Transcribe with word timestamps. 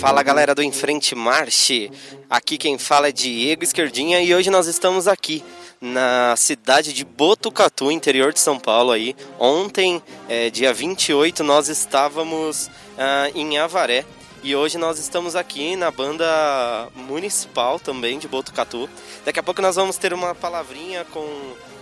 Fala 0.00 0.22
galera 0.22 0.54
do 0.54 0.62
Enfrente 0.62 1.14
Marche, 1.14 1.90
aqui 2.28 2.56
quem 2.56 2.78
fala 2.78 3.08
é 3.08 3.12
Diego 3.12 3.62
Esquerdinha 3.62 4.20
e 4.22 4.34
hoje 4.34 4.50
nós 4.50 4.66
estamos 4.66 5.06
aqui 5.06 5.44
na 5.80 6.34
cidade 6.36 6.92
de 6.92 7.04
Botucatu, 7.04 7.90
interior 7.90 8.32
de 8.32 8.40
São 8.40 8.58
Paulo 8.58 8.92
aí. 8.92 9.16
Ontem, 9.38 10.02
é, 10.28 10.50
dia 10.50 10.72
28, 10.72 11.42
nós 11.42 11.68
estávamos 11.68 12.70
ah, 12.98 13.30
em 13.34 13.58
Avaré 13.58 14.04
e 14.42 14.56
hoje 14.56 14.78
nós 14.78 14.98
estamos 14.98 15.36
aqui 15.36 15.76
na 15.76 15.90
banda 15.90 16.88
municipal 16.94 17.78
também 17.78 18.18
de 18.18 18.26
Botucatu. 18.26 18.88
Daqui 19.24 19.38
a 19.38 19.42
pouco 19.42 19.60
nós 19.60 19.76
vamos 19.76 19.98
ter 19.98 20.14
uma 20.14 20.34
palavrinha 20.34 21.04
com 21.04 21.26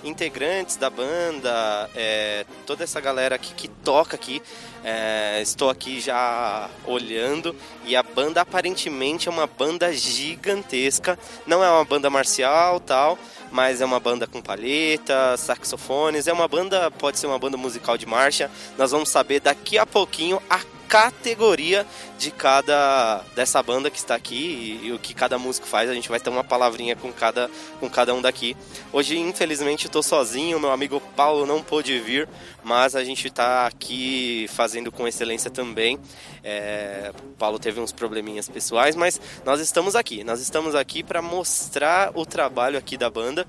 integrantes 0.05 0.77
da 0.77 0.89
banda, 0.89 1.91
é, 1.95 2.45
toda 2.67 2.85
essa 2.85 3.01
galera 3.01 3.35
aqui 3.35 3.55
que 3.55 3.69
toca 3.69 4.17
aqui. 4.17 4.43
É, 4.85 5.41
estou 5.43 5.69
aqui 5.69 6.01
já 6.01 6.71
olhando 6.87 7.55
e 7.85 7.97
a 7.97 8.03
banda 8.03 8.41
aparentemente 8.41 9.29
é 9.29 9.31
uma 9.31 9.47
banda 9.47 9.93
gigantesca. 9.93 11.19
Não 11.47 11.63
é 11.63 11.71
uma 11.71 11.85
banda 11.85 12.09
marcial 12.09 12.79
tal, 12.81 13.19
mas 13.51 13.81
é 13.81 13.85
uma 13.85 13.99
banda 13.99 14.27
com 14.27 14.41
palheta, 14.41 15.37
saxofones. 15.37 16.27
É 16.27 16.33
uma 16.33 16.49
banda, 16.49 16.91
pode 16.91 17.19
ser 17.19 17.27
uma 17.27 17.39
banda 17.39 17.57
musical 17.57 17.99
de 17.99 18.07
marcha. 18.07 18.51
Nós 18.77 18.91
vamos 18.91 19.09
saber 19.09 19.41
daqui 19.41 19.79
a 19.79 19.87
pouquinho 19.87 20.41
a 20.49 20.61
categoria 20.89 21.87
de 22.19 22.31
cada 22.31 23.23
dessa 23.37 23.63
banda 23.63 23.91
que 23.91 23.99
está 23.99 24.15
aqui 24.15 24.81
e, 24.83 24.87
e, 24.87 24.93
o 24.93 24.99
que 24.99 25.15
cada 25.15 25.39
músico 25.39 25.67
faz. 25.67 25.89
A 25.89 25.95
gente 25.95 26.09
vai 26.09 26.19
ter 26.19 26.31
uma 26.31 26.43
palavrinha 26.43 26.97
com 26.97 27.13
cada, 27.13 27.51
com 27.79 27.89
cada 27.89 28.15
um 28.15 28.23
daqui. 28.23 28.57
Hoje, 28.93 29.19
infelizmente, 29.19 29.87
estou 29.87 30.03
sozinho, 30.03 30.59
meu 30.59 30.73
amigo 30.73 31.01
Paulo 31.15 31.47
não 31.47 31.63
pôde 31.63 31.99
vir, 32.01 32.29
mas 32.65 32.97
a 32.97 33.05
gente 33.05 33.29
está 33.29 33.67
aqui 33.67 34.47
fazendo 34.49 34.91
com 34.91 35.07
excelência 35.07 35.51
também. 35.51 35.99
É, 36.43 37.13
Paulo 37.39 37.59
teve 37.59 37.79
uns 37.81 37.93
probleminhas 37.93 38.49
pessoais, 38.49 38.97
mas 38.97 39.21
nós 39.45 39.61
estamos 39.61 39.95
aqui. 39.95 40.25
Nós 40.25 40.41
estamos 40.41 40.75
aqui 40.75 41.03
para 41.03 41.21
mostrar 41.21 42.11
o 42.15 42.25
trabalho 42.25 42.79
aqui 42.79 42.97
da 42.97 43.11
banda. 43.11 43.47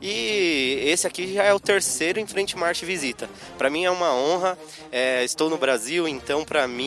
E 0.00 0.80
esse 0.84 1.06
aqui 1.06 1.32
já 1.32 1.44
é 1.44 1.54
o 1.54 1.60
terceiro 1.60 2.20
em 2.20 2.26
frente 2.26 2.56
marcha 2.56 2.84
visita. 2.84 3.28
Para 3.56 3.70
mim 3.70 3.84
é 3.84 3.90
uma 3.90 4.14
honra. 4.14 4.58
É, 4.90 5.24
estou 5.24 5.48
no 5.48 5.56
Brasil, 5.56 6.06
então 6.06 6.44
para 6.44 6.68
mim 6.68 6.81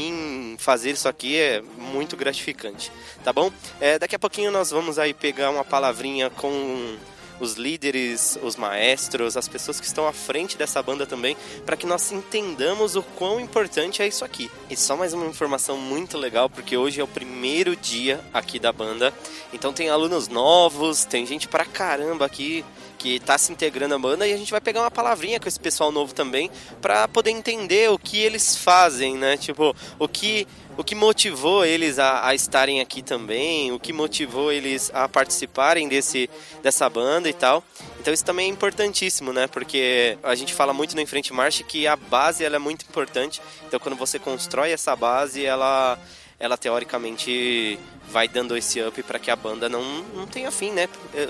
fazer 0.58 0.92
isso 0.92 1.08
aqui 1.08 1.38
é 1.38 1.62
muito 1.78 2.16
gratificante, 2.16 2.92
tá 3.24 3.32
bom? 3.32 3.52
É, 3.80 4.00
daqui 4.00 4.16
a 4.16 4.20
pouquinho 4.20 4.52
nós 4.52 4.72
vamos 4.72 4.98
aí 4.98 5.14
pegar 5.14 5.50
uma 5.50 5.64
palavrinha 5.64 6.30
com 6.30 6.98
os 7.40 7.54
líderes, 7.54 8.38
os 8.42 8.56
maestros, 8.56 9.36
as 9.36 9.48
pessoas 9.48 9.80
que 9.80 9.86
estão 9.86 10.08
à 10.08 10.14
frente 10.14 10.58
dessa 10.58 10.82
banda 10.82 11.06
também, 11.06 11.36
para 11.66 11.76
que 11.76 11.86
nós 11.86 12.12
entendamos 12.12 12.96
o 12.96 13.04
quão 13.04 13.40
importante 13.40 14.02
é 14.02 14.08
isso 14.08 14.24
aqui. 14.24 14.50
E 14.70 14.76
só 14.76 14.96
mais 14.96 15.14
uma 15.14 15.26
informação 15.26 15.78
muito 15.78 16.18
legal, 16.18 16.50
porque 16.50 16.78
hoje 16.78 17.02
é 17.02 17.04
o 17.04 17.08
primeiro 17.08 17.76
dia 17.76 18.22
aqui 18.34 18.60
da 18.60 18.72
banda, 18.72 19.14
então 19.54 19.74
tem 19.74 19.90
alunos 19.90 20.28
novos, 20.28 21.06
tem 21.06 21.26
gente 21.26 21.48
pra 21.48 21.66
caramba 21.66 22.26
aqui 22.26 22.64
que 23.06 23.18
está 23.18 23.38
se 23.38 23.52
integrando 23.52 23.94
à 23.94 24.00
banda 24.00 24.28
e 24.28 24.34
a 24.34 24.38
gente 24.38 24.50
vai 24.50 24.60
pegar 24.60 24.82
uma 24.82 24.90
palavrinha 24.90 25.40
com 25.40 25.48
esse 25.48 25.60
pessoal 25.60 25.92
novo 25.92 26.12
também 26.12 26.50
para 26.82 27.08
poder 27.08 27.30
entender 27.30 27.92
o 27.92 28.00
que 28.00 28.20
eles 28.20 28.58
fazem, 28.58 29.16
né? 29.16 29.38
Tipo, 29.38 29.76
o 30.00 30.08
que 30.08 30.48
o 30.78 30.84
que 30.84 30.96
motivou 30.96 31.66
eles 31.66 32.00
a, 32.00 32.28
a, 32.28 32.36
estarem 32.36 32.82
aqui 32.82 33.02
também, 33.02 33.72
o 33.72 33.80
que 33.80 33.94
motivou 33.94 34.52
eles 34.52 34.92
a 34.94 35.08
participarem 35.08 35.88
desse, 35.88 36.30
dessa 36.62 36.90
banda 36.90 37.30
e 37.30 37.34
tal. 37.34 37.64
Então 38.00 38.14
isso 38.14 38.26
também 38.26 38.50
é 38.50 38.50
importantíssimo, 38.52 39.32
né? 39.32 39.48
Porque 39.48 40.18
a 40.22 40.36
gente 40.36 40.54
fala 40.54 40.74
muito 40.74 40.96
no 40.96 41.02
Enfrente 41.02 41.34
March 41.34 41.62
que 41.64 41.88
a 41.88 41.96
base 41.96 42.44
ela 42.44 42.58
é 42.58 42.60
muito 42.60 42.84
importante. 42.84 43.42
Então 43.68 43.80
quando 43.80 43.96
você 43.96 44.20
constrói 44.20 44.72
essa 44.72 44.96
base, 44.96 45.46
ela 45.46 45.98
ela 46.40 46.58
teoricamente 46.58 47.80
vai 48.10 48.28
dando 48.28 48.56
esse 48.58 48.82
up 48.82 49.02
para 49.04 49.18
que 49.18 49.32
a 49.32 49.36
banda 49.36 49.70
não, 49.70 49.84
não 50.14 50.28
tenha 50.28 50.52
fim, 50.52 50.72
né? 50.72 50.88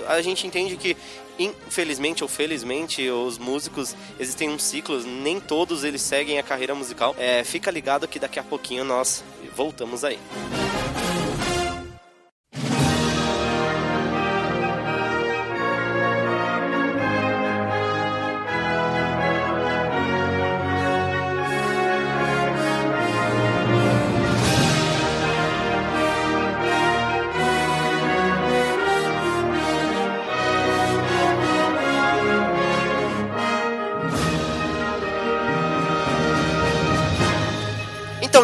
A 0.08 0.20
gente 0.20 0.46
entende 0.46 0.76
que, 0.76 0.96
infelizmente 1.38 2.22
ou 2.22 2.28
felizmente, 2.28 3.08
os 3.08 3.38
músicos 3.38 3.94
existem 4.18 4.48
uns 4.48 4.64
ciclos, 4.64 5.04
nem 5.04 5.40
todos 5.40 5.84
eles 5.84 6.02
seguem 6.02 6.38
a 6.38 6.42
carreira 6.42 6.74
musical. 6.74 7.14
É, 7.18 7.44
fica 7.44 7.70
ligado 7.70 8.08
que 8.08 8.18
daqui 8.18 8.38
a 8.38 8.42
pouquinho 8.42 8.84
nós 8.84 9.24
voltamos 9.54 10.04
aí. 10.04 10.18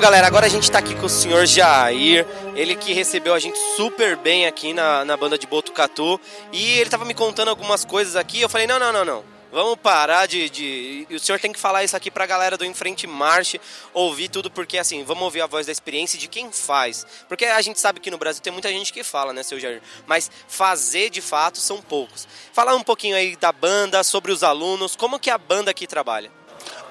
Galera, 0.03 0.27
agora 0.27 0.47
a 0.47 0.49
gente 0.49 0.69
tá 0.69 0.81
aqui 0.81 0.97
com 0.97 1.07
o 1.07 1.09
senhor 1.09 1.47
Jair, 1.47 2.27
ele 2.57 2.75
que 2.75 2.93
recebeu 2.93 3.33
a 3.35 3.39
gente 3.39 3.57
super 3.77 4.17
bem 4.17 4.47
aqui 4.47 4.75
na, 4.75 5.05
na 5.05 5.17
banda 5.17 5.39
de 5.39 5.47
Botucatu, 5.47 6.21
e 6.51 6.81
ele 6.81 6.91
tava 6.91 7.05
me 7.05 7.15
contando 7.15 7.51
algumas 7.51 7.85
coisas 7.85 8.17
aqui, 8.17 8.41
eu 8.41 8.49
falei, 8.49 8.67
não, 8.67 8.81
não, 8.81 8.93
não, 8.93 9.05
não, 9.05 9.25
vamos 9.53 9.77
parar 9.77 10.27
de, 10.27 10.51
de... 10.51 11.07
O 11.09 11.21
senhor 11.21 11.39
tem 11.39 11.53
que 11.53 11.59
falar 11.61 11.85
isso 11.85 11.97
aqui 11.97 12.11
pra 12.11 12.27
galera 12.27 12.59
do 12.59 12.65
Enfrente 12.65 13.07
Marche, 13.07 13.61
ouvir 13.95 14.29
tudo, 14.29 14.51
porque 14.51 14.77
assim, 14.77 15.05
vamos 15.05 15.23
ouvir 15.23 15.41
a 15.41 15.47
voz 15.47 15.67
da 15.67 15.73
experiência 15.73 16.19
de 16.19 16.27
quem 16.27 16.51
faz. 16.51 17.07
Porque 17.29 17.45
a 17.45 17.63
gente 17.63 17.79
sabe 17.79 18.01
que 18.01 18.11
no 18.11 18.19
Brasil 18.19 18.43
tem 18.43 18.53
muita 18.53 18.71
gente 18.71 18.93
que 18.93 19.05
fala, 19.05 19.33
né, 19.33 19.45
seu 19.45 19.61
Jair? 19.61 19.81
Mas 20.05 20.29
fazer 20.49 21.11
de 21.11 21.21
fato 21.21 21.59
são 21.59 21.81
poucos. 21.81 22.27
Falar 22.53 22.75
um 22.75 22.83
pouquinho 22.83 23.15
aí 23.15 23.37
da 23.37 23.53
banda, 23.53 24.03
sobre 24.03 24.33
os 24.33 24.43
alunos, 24.43 24.97
como 24.97 25.21
que 25.21 25.31
a 25.31 25.39
banda 25.39 25.71
aqui 25.71 25.87
trabalha? 25.87 26.29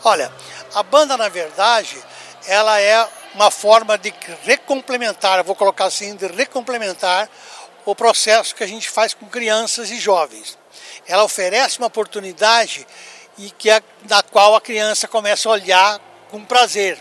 Olha, 0.01 0.31
a 0.73 0.81
banda, 0.81 1.17
na 1.17 1.27
verdade, 1.27 2.01
ela 2.47 2.79
é 2.79 3.07
uma 3.33 3.49
forma 3.49 3.97
de 3.97 4.13
recomplementar, 4.43 5.43
vou 5.43 5.55
colocar 5.55 5.85
assim, 5.85 6.15
de 6.15 6.27
recomplementar 6.27 7.29
o 7.85 7.95
processo 7.95 8.55
que 8.55 8.63
a 8.63 8.67
gente 8.67 8.89
faz 8.89 9.13
com 9.13 9.25
crianças 9.27 9.89
e 9.89 9.99
jovens. 9.99 10.57
Ela 11.07 11.23
oferece 11.23 11.77
uma 11.77 11.87
oportunidade 11.87 12.85
e 13.37 13.49
que 13.51 13.69
é, 13.69 13.81
da 14.03 14.21
qual 14.21 14.55
a 14.55 14.61
criança 14.61 15.07
começa 15.07 15.49
a 15.49 15.53
olhar 15.53 15.99
com 16.29 16.43
prazer. 16.43 16.99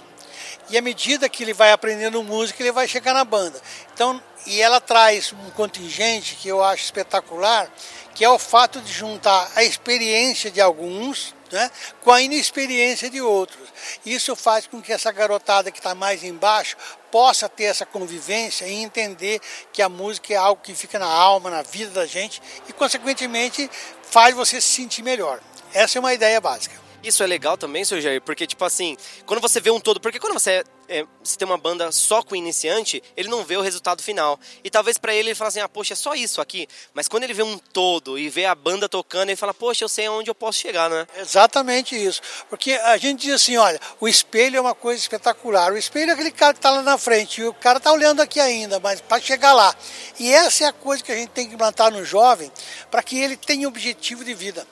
E 0.70 0.78
à 0.78 0.82
medida 0.82 1.28
que 1.28 1.42
ele 1.42 1.52
vai 1.52 1.72
aprendendo 1.72 2.22
música, 2.22 2.62
ele 2.62 2.72
vai 2.72 2.86
chegar 2.86 3.12
na 3.12 3.24
banda. 3.24 3.60
Então, 3.92 4.22
e 4.46 4.60
ela 4.60 4.80
traz 4.80 5.32
um 5.32 5.50
contingente 5.50 6.36
que 6.36 6.48
eu 6.48 6.62
acho 6.62 6.84
espetacular, 6.84 7.68
que 8.14 8.24
é 8.24 8.28
o 8.28 8.38
fato 8.38 8.80
de 8.80 8.92
juntar 8.92 9.50
a 9.54 9.64
experiência 9.64 10.50
de 10.50 10.60
alguns 10.60 11.34
né, 11.50 11.70
com 12.02 12.10
a 12.12 12.20
inexperiência 12.20 13.10
de 13.10 13.20
outros. 13.20 13.68
Isso 14.04 14.34
faz 14.36 14.66
com 14.66 14.80
que 14.80 14.92
essa 14.92 15.10
garotada 15.12 15.70
que 15.70 15.78
está 15.78 15.94
mais 15.94 16.22
embaixo 16.22 16.76
possa 17.10 17.48
ter 17.48 17.64
essa 17.64 17.84
convivência 17.84 18.66
e 18.66 18.74
entender 18.74 19.40
que 19.72 19.82
a 19.82 19.88
música 19.88 20.32
é 20.32 20.36
algo 20.36 20.62
que 20.62 20.74
fica 20.74 20.98
na 20.98 21.06
alma, 21.06 21.50
na 21.50 21.62
vida 21.62 21.90
da 21.90 22.06
gente 22.06 22.40
e, 22.68 22.72
consequentemente, 22.72 23.70
faz 24.02 24.34
você 24.34 24.60
se 24.60 24.68
sentir 24.68 25.02
melhor. 25.02 25.40
Essa 25.72 25.98
é 25.98 26.00
uma 26.00 26.14
ideia 26.14 26.40
básica. 26.40 26.89
Isso 27.02 27.22
é 27.22 27.26
legal 27.26 27.56
também, 27.56 27.84
seu 27.84 28.00
Jair, 28.00 28.20
porque, 28.20 28.46
tipo 28.46 28.64
assim, 28.64 28.96
quando 29.24 29.40
você 29.40 29.58
vê 29.58 29.70
um 29.70 29.80
todo. 29.80 30.00
Porque 30.00 30.18
quando 30.18 30.34
você, 30.34 30.62
é, 30.86 31.06
você 31.22 31.36
tem 31.38 31.46
uma 31.46 31.56
banda 31.56 31.90
só 31.90 32.22
com 32.22 32.36
iniciante, 32.36 33.02
ele 33.16 33.28
não 33.28 33.42
vê 33.42 33.56
o 33.56 33.62
resultado 33.62 34.02
final. 34.02 34.38
E 34.62 34.68
talvez 34.68 34.98
para 34.98 35.14
ele 35.14 35.30
ele 35.30 35.34
fale 35.34 35.48
assim: 35.48 35.60
ah, 35.60 35.68
poxa, 35.68 35.94
é 35.94 35.96
só 35.96 36.14
isso 36.14 36.40
aqui. 36.40 36.68
Mas 36.92 37.08
quando 37.08 37.24
ele 37.24 37.32
vê 37.32 37.42
um 37.42 37.56
todo 37.56 38.18
e 38.18 38.28
vê 38.28 38.44
a 38.44 38.54
banda 38.54 38.88
tocando, 38.88 39.30
ele 39.30 39.36
fala: 39.36 39.54
poxa, 39.54 39.84
eu 39.84 39.88
sei 39.88 40.06
aonde 40.06 40.30
eu 40.30 40.34
posso 40.34 40.58
chegar, 40.58 40.90
né? 40.90 41.06
Exatamente 41.16 41.96
isso. 41.96 42.20
Porque 42.48 42.72
a 42.72 42.96
gente 42.96 43.22
diz 43.22 43.34
assim: 43.34 43.56
olha, 43.56 43.80
o 44.00 44.08
espelho 44.08 44.56
é 44.56 44.60
uma 44.60 44.74
coisa 44.74 45.00
espetacular. 45.00 45.72
O 45.72 45.78
espelho 45.78 46.10
é 46.10 46.14
aquele 46.14 46.30
cara 46.30 46.52
que 46.52 46.58
está 46.58 46.70
lá 46.70 46.82
na 46.82 46.98
frente. 46.98 47.40
E 47.40 47.44
o 47.44 47.54
cara 47.54 47.78
está 47.78 47.92
olhando 47.92 48.20
aqui 48.20 48.40
ainda, 48.40 48.80
mas 48.80 49.00
para 49.00 49.20
chegar 49.20 49.52
lá. 49.52 49.74
E 50.18 50.30
essa 50.32 50.64
é 50.64 50.66
a 50.66 50.72
coisa 50.72 51.02
que 51.02 51.12
a 51.12 51.16
gente 51.16 51.30
tem 51.30 51.48
que 51.48 51.54
implantar 51.54 51.90
no 51.90 52.04
jovem 52.04 52.50
para 52.90 53.02
que 53.02 53.18
ele 53.18 53.36
tenha 53.36 53.68
objetivo 53.68 54.24
de 54.24 54.34
vida 54.34 54.66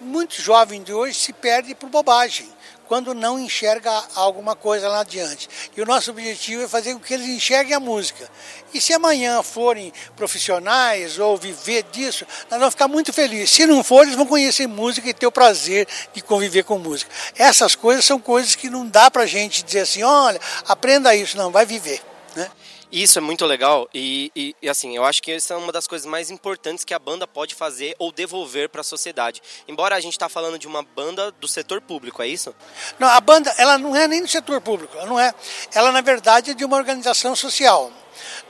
muito 0.00 0.40
jovem 0.40 0.82
de 0.82 0.92
hoje 0.92 1.18
se 1.18 1.32
perde 1.32 1.74
por 1.74 1.88
bobagem, 1.88 2.48
quando 2.88 3.14
não 3.14 3.38
enxerga 3.38 3.92
alguma 4.14 4.56
coisa 4.56 4.88
lá 4.88 5.00
adiante. 5.00 5.48
E 5.76 5.82
o 5.82 5.84
nosso 5.84 6.10
objetivo 6.10 6.62
é 6.62 6.68
fazer 6.68 6.94
com 6.94 7.00
que 7.00 7.12
eles 7.12 7.28
enxerguem 7.28 7.74
a 7.74 7.80
música. 7.80 8.28
E 8.72 8.80
se 8.80 8.94
amanhã 8.94 9.42
forem 9.42 9.92
profissionais 10.16 11.18
ou 11.18 11.36
viver 11.36 11.84
disso, 11.92 12.26
nós 12.50 12.58
vamos 12.58 12.74
ficar 12.74 12.88
muito 12.88 13.12
felizes. 13.12 13.50
Se 13.50 13.66
não 13.66 13.84
for, 13.84 14.02
eles 14.02 14.16
vão 14.16 14.26
conhecer 14.26 14.66
música 14.66 15.08
e 15.08 15.14
ter 15.14 15.26
o 15.26 15.32
prazer 15.32 15.86
de 16.14 16.22
conviver 16.22 16.64
com 16.64 16.78
música. 16.78 17.10
Essas 17.36 17.74
coisas 17.74 18.04
são 18.04 18.18
coisas 18.18 18.54
que 18.54 18.70
não 18.70 18.86
dá 18.86 19.10
para 19.10 19.26
gente 19.26 19.62
dizer 19.62 19.80
assim, 19.80 20.02
olha, 20.02 20.40
aprenda 20.66 21.14
isso, 21.14 21.36
não, 21.36 21.50
vai 21.50 21.66
viver. 21.66 22.00
Né? 22.34 22.50
Isso 22.90 23.18
é 23.18 23.20
muito 23.20 23.44
legal 23.44 23.86
e, 23.92 24.32
e, 24.34 24.56
e, 24.62 24.68
assim, 24.68 24.96
eu 24.96 25.04
acho 25.04 25.22
que 25.22 25.30
isso 25.30 25.52
é 25.52 25.56
uma 25.56 25.70
das 25.70 25.86
coisas 25.86 26.06
mais 26.06 26.30
importantes 26.30 26.84
que 26.84 26.94
a 26.94 26.98
banda 26.98 27.26
pode 27.26 27.54
fazer 27.54 27.94
ou 27.98 28.10
devolver 28.10 28.70
para 28.70 28.80
a 28.80 28.84
sociedade. 28.84 29.42
Embora 29.68 29.94
a 29.94 30.00
gente 30.00 30.14
está 30.14 30.26
falando 30.26 30.58
de 30.58 30.66
uma 30.66 30.82
banda 30.82 31.30
do 31.32 31.46
setor 31.46 31.82
público, 31.82 32.22
é 32.22 32.28
isso? 32.28 32.54
Não, 32.98 33.06
a 33.06 33.20
banda 33.20 33.54
ela 33.58 33.76
não 33.76 33.94
é 33.94 34.08
nem 34.08 34.22
do 34.22 34.28
setor 34.28 34.58
público, 34.62 34.96
ela 34.96 35.06
não 35.06 35.20
é. 35.20 35.34
Ela 35.74 35.92
na 35.92 36.00
verdade 36.00 36.52
é 36.52 36.54
de 36.54 36.64
uma 36.64 36.78
organização 36.78 37.36
social. 37.36 37.92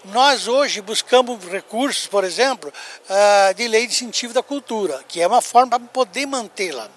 Nós 0.04 0.46
hoje 0.46 0.80
buscamos 0.80 1.44
recursos, 1.46 2.06
por 2.06 2.22
exemplo, 2.22 2.72
ah, 3.10 3.52
de 3.56 3.66
lei 3.66 3.88
de 3.88 3.92
incentivo 3.92 4.32
da 4.32 4.42
cultura, 4.42 5.04
que 5.08 5.20
é 5.20 5.26
uma 5.26 5.42
forma 5.42 5.78
para 5.78 5.88
poder 5.88 6.26
mantê-la. 6.26 6.88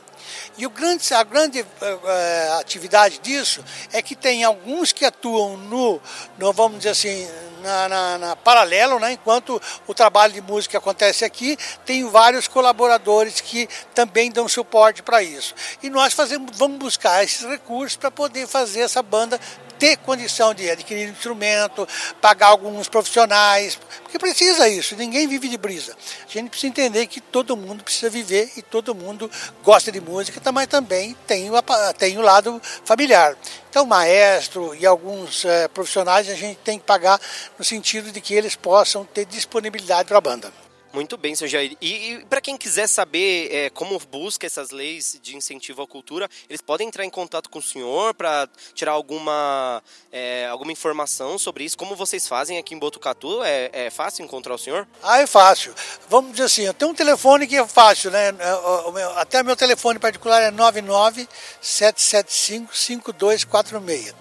E 0.58 0.66
o 0.66 0.70
grande, 0.70 1.14
a 1.14 1.24
grande 1.24 1.62
uh, 1.62 2.60
atividade 2.60 3.20
disso 3.20 3.64
é 3.92 4.02
que 4.02 4.16
tem 4.16 4.44
alguns 4.44 4.92
que 4.92 5.06
atuam 5.06 5.58
no, 5.58 6.02
no 6.38 6.54
vamos 6.54 6.78
dizer 6.80 6.90
assim, 6.90 7.28
na, 7.62 7.88
na, 7.88 8.18
na, 8.18 8.36
paralelo, 8.36 9.00
né? 9.00 9.14
enquanto 9.14 9.62
o 9.88 9.94
trabalho 9.94 10.34
de 10.34 10.42
música 10.42 10.78
acontece 10.78 11.24
aqui, 11.24 11.58
tem 11.86 12.08
vários 12.10 12.48
colaboradores 12.48 13.40
que 13.40 13.68
também 13.94 14.32
dão 14.32 14.48
suporte 14.48 15.02
para 15.02 15.24
isso. 15.24 15.54
E 15.82 15.90
nós 15.90 16.14
fazemos, 16.14 16.58
vamos 16.58 16.78
buscar 16.78 17.24
esses 17.24 17.48
recursos 17.48 17.96
para 17.96 18.12
poder 18.12 18.48
fazer 18.48 18.82
essa 18.82 19.02
banda 19.02 19.40
ter 19.82 19.98
condição 19.98 20.54
de 20.54 20.70
adquirir 20.70 21.10
instrumento, 21.10 21.88
pagar 22.22 22.50
alguns 22.50 22.88
profissionais, 22.88 23.80
porque 24.04 24.20
precisa 24.20 24.70
isso, 24.70 24.96
ninguém 24.96 25.28
vive 25.28 25.50
de 25.50 25.58
brisa. 25.58 25.98
A 26.24 26.32
gente 26.32 26.52
precisa 26.52 26.68
entender 26.68 27.08
que 27.08 27.20
todo 27.20 27.58
mundo 27.58 27.84
precisa 27.84 28.08
viver 28.08 28.52
e 28.56 28.62
todo 28.62 28.94
mundo 28.94 29.30
gosta 29.64 29.92
de 29.92 30.00
música, 30.00 30.40
mas 30.52 30.68
também 30.68 31.18
tem 31.26 31.50
o, 31.50 31.54
tem 31.98 32.16
o 32.16 32.22
lado 32.22 32.62
familiar. 32.86 33.36
Então, 33.72 33.84
maestro 33.84 34.76
e 34.76 34.86
alguns 34.86 35.46
é, 35.46 35.68
profissionais 35.68 36.30
a 36.30 36.36
gente 36.36 36.60
tem 36.60 36.78
que 36.78 36.86
pagar 36.86 37.20
no 37.58 37.66
sentido 37.66 38.12
de 38.12 38.22
que 38.22 38.36
eles 38.36 38.56
possam 38.56 39.04
ter 39.04 39.26
disponibilidade 39.26 40.08
para 40.08 40.20
a 40.20 40.22
banda. 40.22 40.61
Muito 40.94 41.16
bem, 41.16 41.34
senhor 41.34 41.50
Jair. 41.50 41.78
E, 41.80 42.14
e 42.14 42.26
para 42.26 42.42
quem 42.42 42.58
quiser 42.58 42.86
saber 42.88 43.50
é, 43.50 43.70
como 43.70 43.98
busca 44.12 44.46
essas 44.46 44.72
leis 44.72 45.18
de 45.22 45.38
incentivo 45.38 45.82
à 45.82 45.88
cultura, 45.88 46.30
eles 46.50 46.62
podem 46.62 46.88
entrar 46.88 47.06
em 47.06 47.10
contato 47.10 47.50
com 47.50 47.60
o 47.60 47.62
senhor 47.62 48.14
para 48.14 48.50
tirar 48.74 48.92
alguma, 48.92 49.82
é, 50.12 50.48
alguma 50.48 50.72
informação 50.72 51.40
sobre 51.40 51.64
isso. 51.64 51.78
Como 51.78 51.96
vocês 51.96 52.28
fazem 52.28 52.58
aqui 52.58 52.76
em 52.76 52.80
Botucatu? 52.80 53.42
É, 53.42 53.70
é 53.72 53.90
fácil 53.90 54.26
encontrar 54.26 54.54
o 54.54 54.58
senhor? 54.58 54.86
Ah, 55.02 55.20
é 55.20 55.28
fácil. 55.28 55.74
Vamos 56.10 56.32
dizer 56.32 56.44
assim, 56.44 56.74
tenho 56.74 56.92
um 56.92 56.96
telefone 56.96 57.48
que 57.48 57.56
é 57.56 57.66
fácil, 57.66 58.12
né? 58.12 58.28
É, 58.28 59.04
até 59.16 59.42
meu 59.44 59.56
telefone 59.56 59.98
particular 59.98 60.42
é 60.42 60.52
99 60.52 61.26
775 61.62 62.76
5246 62.76 64.14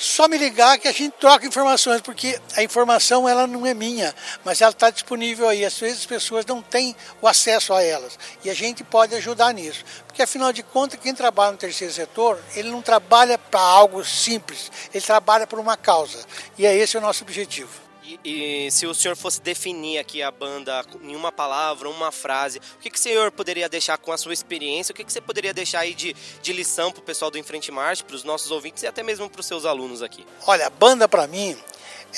só 0.00 0.26
me 0.26 0.38
ligar 0.38 0.78
que 0.78 0.88
a 0.88 0.92
gente 0.92 1.12
troca 1.20 1.46
informações, 1.46 2.00
porque 2.00 2.40
a 2.56 2.62
informação 2.62 3.28
ela 3.28 3.46
não 3.46 3.66
é 3.66 3.74
minha, 3.74 4.14
mas 4.42 4.62
ela 4.62 4.70
está 4.70 4.88
disponível 4.88 5.46
aí. 5.46 5.62
Às 5.62 5.78
vezes 5.78 6.00
as 6.00 6.06
pessoas 6.06 6.46
não 6.46 6.62
têm 6.62 6.96
o 7.20 7.28
acesso 7.28 7.74
a 7.74 7.82
elas 7.82 8.18
e 8.42 8.48
a 8.48 8.54
gente 8.54 8.82
pode 8.82 9.14
ajudar 9.14 9.52
nisso. 9.52 9.84
Porque 10.06 10.22
afinal 10.22 10.54
de 10.54 10.62
contas, 10.62 10.98
quem 10.98 11.14
trabalha 11.14 11.52
no 11.52 11.58
terceiro 11.58 11.92
setor, 11.92 12.40
ele 12.56 12.70
não 12.70 12.80
trabalha 12.80 13.36
para 13.36 13.60
algo 13.60 14.02
simples, 14.02 14.72
ele 14.94 15.04
trabalha 15.04 15.46
por 15.46 15.58
uma 15.58 15.76
causa. 15.76 16.24
E 16.56 16.64
é 16.64 16.74
esse 16.74 16.96
o 16.96 17.00
nosso 17.02 17.22
objetivo. 17.22 17.89
E, 18.24 18.70
se 18.70 18.86
o 18.86 18.94
senhor 18.94 19.16
fosse 19.16 19.40
definir 19.40 19.98
aqui 19.98 20.22
a 20.22 20.30
banda 20.30 20.84
em 21.02 21.14
uma 21.14 21.30
palavra, 21.30 21.88
uma 21.88 22.10
frase, 22.10 22.58
o 22.58 22.78
que, 22.78 22.90
que 22.90 22.98
o 22.98 23.00
senhor 23.00 23.30
poderia 23.30 23.68
deixar 23.68 23.98
com 23.98 24.12
a 24.12 24.16
sua 24.16 24.32
experiência? 24.32 24.92
O 24.92 24.96
que, 24.96 25.04
que 25.04 25.12
você 25.12 25.20
poderia 25.20 25.52
deixar 25.52 25.80
aí 25.80 25.94
de, 25.94 26.14
de 26.42 26.52
lição 26.52 26.90
para 26.90 27.00
o 27.00 27.04
pessoal 27.04 27.30
do 27.30 27.38
Enfrente 27.38 27.70
Marcha, 27.70 28.04
para 28.04 28.16
os 28.16 28.24
nossos 28.24 28.50
ouvintes 28.50 28.82
e 28.82 28.86
até 28.86 29.02
mesmo 29.02 29.28
para 29.28 29.40
os 29.40 29.46
seus 29.46 29.64
alunos 29.64 30.02
aqui? 30.02 30.26
Olha, 30.46 30.66
a 30.66 30.70
banda 30.70 31.08
para 31.08 31.26
mim, 31.26 31.56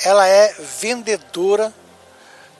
ela 0.03 0.27
é 0.27 0.53
vendedora 0.79 1.73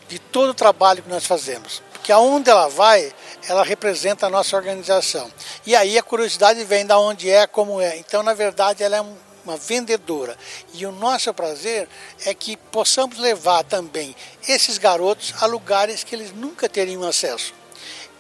de 0.07 0.19
todo 0.19 0.49
o 0.49 0.53
trabalho 0.53 1.01
que 1.01 1.09
nós 1.09 1.25
fazemos. 1.25 1.81
Porque 1.91 2.11
aonde 2.11 2.49
ela 2.49 2.67
vai, 2.67 3.13
ela 3.47 3.63
representa 3.63 4.27
a 4.27 4.29
nossa 4.29 4.55
organização. 4.55 5.31
E 5.65 5.75
aí 5.75 5.97
a 5.97 6.03
curiosidade 6.03 6.63
vem 6.65 6.85
da 6.85 6.99
onde 6.99 7.29
é, 7.29 7.47
como 7.47 7.79
é. 7.79 7.97
Então, 7.97 8.21
na 8.21 8.33
verdade, 8.33 8.83
ela 8.83 8.97
é 8.97 9.01
um 9.01 9.15
uma 9.45 9.57
vendedora. 9.57 10.37
E 10.73 10.85
o 10.85 10.91
nosso 10.91 11.33
prazer 11.33 11.87
é 12.25 12.33
que 12.33 12.57
possamos 12.57 13.17
levar 13.17 13.63
também 13.63 14.15
esses 14.47 14.77
garotos 14.77 15.33
a 15.41 15.45
lugares 15.45 16.03
que 16.03 16.15
eles 16.15 16.31
nunca 16.31 16.69
teriam 16.69 17.03
acesso. 17.03 17.53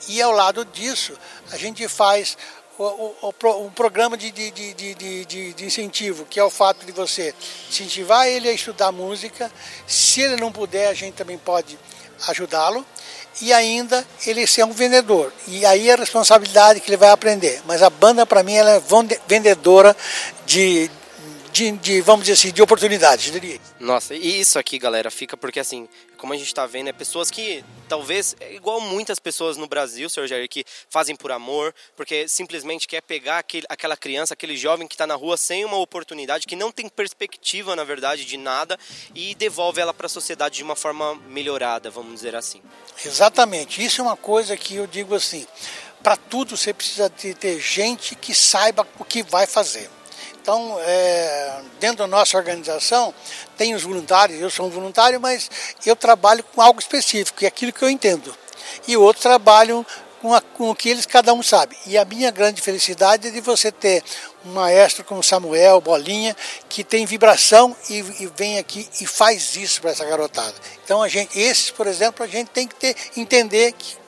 E 0.07 0.21
ao 0.21 0.31
lado 0.31 0.65
disso, 0.65 1.13
a 1.51 1.57
gente 1.57 1.87
faz 1.87 2.37
um 2.79 3.69
programa 3.69 4.17
de, 4.17 4.31
de, 4.31 4.51
de, 4.51 4.95
de, 4.95 5.53
de 5.53 5.65
incentivo, 5.65 6.25
que 6.25 6.39
é 6.39 6.43
o 6.43 6.49
fato 6.49 6.85
de 6.85 6.91
você 6.91 7.33
incentivar 7.69 8.27
ele 8.27 8.49
a 8.49 8.51
estudar 8.51 8.91
música. 8.91 9.51
Se 9.87 10.21
ele 10.21 10.35
não 10.37 10.51
puder, 10.51 10.87
a 10.87 10.93
gente 10.93 11.13
também 11.13 11.37
pode 11.37 11.77
ajudá-lo 12.27 12.85
e 13.41 13.51
ainda 13.51 14.05
ele 14.25 14.45
ser 14.47 14.63
um 14.63 14.71
vendedor. 14.71 15.31
E 15.47 15.65
aí 15.65 15.89
é 15.89 15.93
a 15.93 15.97
responsabilidade 15.97 16.79
que 16.79 16.89
ele 16.89 16.97
vai 16.97 17.09
aprender. 17.09 17.61
Mas 17.65 17.81
a 17.81 17.89
banda, 17.89 18.25
para 18.25 18.43
mim, 18.43 18.53
ela 18.53 18.71
é 18.71 18.81
vendedora 19.27 19.95
de, 20.45 20.89
de, 21.53 21.71
de, 21.73 22.01
vamos 22.01 22.25
dizer 22.25 22.33
assim, 22.33 22.51
de 22.51 22.61
oportunidades, 22.61 23.31
diria. 23.31 23.59
Nossa, 23.79 24.15
e 24.15 24.39
isso 24.39 24.57
aqui, 24.57 24.79
galera, 24.79 25.11
fica 25.11 25.37
porque 25.37 25.59
assim, 25.59 25.87
como 26.17 26.33
a 26.33 26.35
gente 26.35 26.47
está 26.47 26.65
vendo, 26.65 26.89
é 26.89 26.93
pessoas 26.93 27.29
que 27.29 27.63
talvez, 27.87 28.35
é 28.39 28.55
igual 28.55 28.81
muitas 28.81 29.19
pessoas 29.19 29.55
no 29.55 29.67
Brasil, 29.67 30.09
senhor 30.09 30.25
Jair, 30.25 30.49
que 30.49 30.65
fazem 30.89 31.15
por 31.15 31.31
amor, 31.31 31.73
porque 31.95 32.27
simplesmente 32.27 32.87
quer 32.87 33.01
pegar 33.01 33.37
aquele, 33.37 33.67
aquela 33.69 33.95
criança, 33.95 34.33
aquele 34.33 34.57
jovem 34.57 34.87
que 34.87 34.95
está 34.95 35.05
na 35.05 35.13
rua 35.13 35.37
sem 35.37 35.63
uma 35.63 35.77
oportunidade, 35.77 36.47
que 36.47 36.55
não 36.55 36.71
tem 36.71 36.89
perspectiva, 36.89 37.75
na 37.75 37.83
verdade, 37.83 38.25
de 38.25 38.35
nada, 38.35 38.77
e 39.13 39.35
devolve 39.35 39.79
ela 39.79 39.93
para 39.93 40.07
a 40.07 40.09
sociedade 40.09 40.55
de 40.55 40.63
uma 40.63 40.75
forma 40.75 41.15
melhorada, 41.29 41.91
vamos 41.91 42.15
dizer 42.15 42.35
assim. 42.35 42.61
Exatamente, 43.05 43.85
isso 43.85 44.01
é 44.01 44.03
uma 44.03 44.17
coisa 44.17 44.57
que 44.57 44.75
eu 44.75 44.87
digo 44.87 45.13
assim, 45.13 45.45
para 46.01 46.17
tudo 46.17 46.57
você 46.57 46.73
precisa 46.73 47.09
de 47.09 47.35
ter 47.35 47.59
gente 47.59 48.15
que 48.15 48.33
saiba 48.33 48.87
o 48.97 49.05
que 49.05 49.21
vai 49.21 49.45
fazer. 49.45 49.87
Então, 50.43 50.77
é, 50.81 51.61
dentro 51.79 51.99
da 51.99 52.07
nossa 52.07 52.35
organização, 52.35 53.13
tem 53.57 53.73
os 53.73 53.83
voluntários, 53.83 54.41
eu 54.41 54.49
sou 54.49 54.65
um 54.65 54.69
voluntário, 54.69 55.17
mas 55.17 55.49
eu 55.85 55.95
trabalho 55.95 56.43
com 56.43 56.61
algo 56.61 56.81
específico, 56.81 57.41
e 57.41 57.45
é 57.45 57.47
aquilo 57.47 57.71
que 57.71 57.81
eu 57.81 57.89
entendo. 57.89 58.35
E 58.85 58.97
outros 58.97 59.23
trabalham 59.23 59.85
com, 60.21 60.33
a, 60.33 60.41
com, 60.41 60.69
o 60.69 60.75
que 60.75 60.89
eles 60.89 61.05
cada 61.05 61.33
um 61.33 61.41
sabe. 61.41 61.77
E 61.85 61.97
a 61.97 62.03
minha 62.03 62.29
grande 62.29 62.61
felicidade 62.61 63.29
é 63.29 63.31
de 63.31 63.39
você 63.39 63.71
ter 63.71 64.03
um 64.45 64.51
maestro 64.51 65.05
como 65.05 65.23
Samuel, 65.23 65.79
Bolinha, 65.79 66.35
que 66.67 66.83
tem 66.83 67.05
vibração 67.05 67.73
e, 67.89 67.99
e 68.19 68.29
vem 68.35 68.59
aqui 68.59 68.85
e 68.99 69.07
faz 69.07 69.55
isso 69.55 69.79
para 69.79 69.91
essa 69.91 70.03
garotada. 70.03 70.55
Então 70.83 71.01
a 71.01 71.07
gente, 71.07 71.39
esses, 71.39 71.71
por 71.71 71.87
exemplo, 71.87 72.21
a 72.21 72.27
gente 72.27 72.49
tem 72.49 72.67
que 72.67 72.75
ter, 72.75 72.97
entender 73.15 73.71
que 73.71 74.02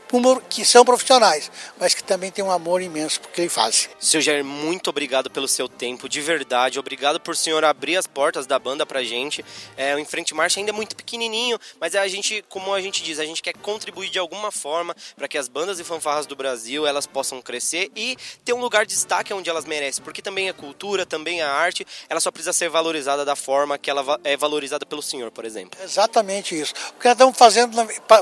que 0.50 0.66
são 0.66 0.84
profissionais, 0.84 1.52
mas 1.80 1.94
que 1.94 2.04
também 2.04 2.32
têm 2.32 2.44
um 2.44 2.52
amor 2.52 2.82
imenso 2.82 3.22
por 3.22 3.32
que 3.32 3.42
eles 3.42 3.54
fazem. 3.54 3.90
Seu 4.00 4.22
Jair, 4.22 4.44
muito 4.44 4.90
obrigado 4.90 5.30
pelo 5.30 5.48
seu 5.48 5.68
tempo, 5.68 6.08
de 6.10 6.22
verdade. 6.22 6.80
Obrigado 6.80 7.20
por 7.20 7.34
o 7.34 7.38
senhor 7.38 7.64
abrir 7.64 7.98
as 7.98 8.08
portas 8.08 8.48
da 8.48 8.58
banda 8.58 8.86
pra 8.86 9.04
gente. 9.04 9.44
É, 9.78 9.96
o 9.96 10.00
Enfrente 10.00 10.34
Marcha 10.34 10.60
ainda 10.60 10.72
é 10.72 10.74
muito 10.74 10.96
pequenininho, 10.96 11.60
mas 11.80 11.96
a 11.96 12.08
gente, 12.08 12.44
como 12.50 12.74
a 12.74 12.82
gente 12.82 13.04
diz, 13.04 13.20
a 13.20 13.26
gente 13.26 13.44
quer 13.44 13.54
contribuir 13.54 14.10
de 14.10 14.18
alguma 14.18 14.52
forma 14.52 14.96
para 15.16 15.28
que 15.28 15.38
as 15.38 15.48
bandas 15.48 15.80
e 15.80 15.84
fanfarras 15.84 16.26
do 16.26 16.36
Brasil 16.36 16.88
elas 16.88 17.06
possam 17.06 17.42
crescer 17.42 17.92
e 17.96 18.18
ter 18.44 18.54
um 18.54 18.60
lugar 18.60 18.86
de 18.86 18.94
destaque 18.94 19.34
onde 19.34 19.50
elas 19.50 19.66
merecem, 19.66 20.04
porque 20.04 20.22
também 20.22 20.50
a 20.50 20.54
cultura, 20.54 21.06
também 21.06 21.42
a 21.42 21.52
arte, 21.52 21.86
ela 22.10 22.20
só 22.20 22.32
precisa 22.32 22.54
ser 22.54 22.70
valorizada 22.70 23.26
da 23.26 23.36
forma 23.36 23.78
que 23.78 23.90
ela 23.90 24.20
é 24.24 24.38
valorizada 24.38 24.86
pelo 24.86 25.02
senhor, 25.02 25.32
por 25.32 25.46
exemplo. 25.46 25.80
Exatamente 25.84 26.60
isso. 26.60 26.74
O 26.96 27.00
que 27.00 27.06
nós 27.06 27.14
estamos 27.14 27.38
fazendo, 27.38 27.76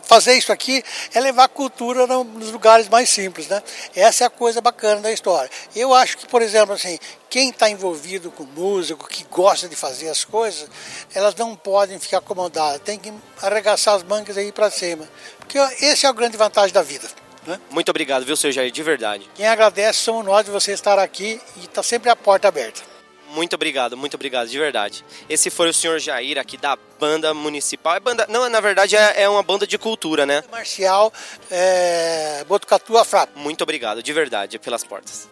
fazer 0.04 0.34
isso 0.36 0.52
aqui 0.52 0.84
é 1.14 1.20
levar 1.20 1.46
a 1.46 1.48
cultura 1.48 1.83
cultura 1.84 2.08
nos 2.08 2.52
lugares 2.52 2.88
mais 2.88 3.10
simples, 3.10 3.48
né? 3.48 3.62
Essa 3.94 4.24
é 4.24 4.28
a 4.28 4.30
coisa 4.30 4.62
bacana 4.62 5.02
da 5.02 5.12
história. 5.12 5.50
Eu 5.76 5.94
acho 5.94 6.18
que, 6.18 6.28
por 6.28 6.42
exemplo, 6.42 6.74
assim, 6.74 6.98
quem 7.30 7.50
está 7.50 7.70
envolvido 7.70 8.32
com 8.32 8.44
músico, 8.44 9.08
que 9.08 9.26
gosta 9.30 9.68
de 9.68 9.76
fazer 9.76 10.10
as 10.10 10.24
coisas, 10.24 10.70
elas 11.14 11.36
não 11.36 11.56
podem 11.56 12.00
ficar 12.00 12.20
acomodadas, 12.20 12.82
tem 12.82 12.98
que 12.98 13.14
arregaçar 13.42 13.96
as 13.96 14.04
mangas 14.04 14.38
e 14.38 14.42
ir 14.42 14.54
para 14.54 14.72
cima. 14.72 15.08
Porque 15.38 15.58
esse 15.82 16.06
é 16.06 16.10
a 16.10 16.14
grande 16.14 16.38
vantagem 16.38 16.74
da 16.74 16.82
vida. 16.82 17.08
Né? 17.46 17.60
Muito 17.70 17.90
obrigado, 17.90 18.26
viu, 18.26 18.38
seu 18.38 18.52
Jair, 18.52 18.72
de 18.72 18.84
verdade. 18.84 19.30
Quem 19.36 19.46
agradece 19.46 20.00
somos 20.00 20.26
nós 20.26 20.46
de 20.46 20.52
você 20.52 20.72
estar 20.72 20.98
aqui 20.98 21.42
e 21.58 21.66
está 21.66 21.84
sempre 21.84 22.10
a 22.10 22.16
porta 22.16 22.48
aberta. 22.48 22.93
Muito 23.34 23.56
obrigado, 23.56 23.98
muito 23.98 24.14
obrigado, 24.14 24.48
de 24.48 24.60
verdade. 24.60 25.04
Esse 25.28 25.50
foi 25.50 25.70
o 25.70 25.74
senhor 25.74 26.00
Jair 26.00 26.38
aqui 26.38 26.56
da 26.56 26.78
banda 27.00 27.34
municipal. 27.34 27.96
É 27.96 28.00
banda, 28.00 28.28
não, 28.30 28.48
na 28.48 28.60
verdade 28.60 28.96
é, 28.96 29.24
é 29.24 29.30
uma 29.30 29.42
banda 29.42 29.66
de 29.66 29.78
cultura, 29.78 30.26
né? 30.26 30.44
Marcial 30.52 31.12
é, 31.50 32.44
Botucatu 32.48 32.98
Afrap. 32.98 33.30
Muito 33.36 33.64
obrigado, 33.64 34.04
de 34.04 34.14
verdade, 34.14 34.60
pelas 34.60 34.84
portas. 34.84 35.28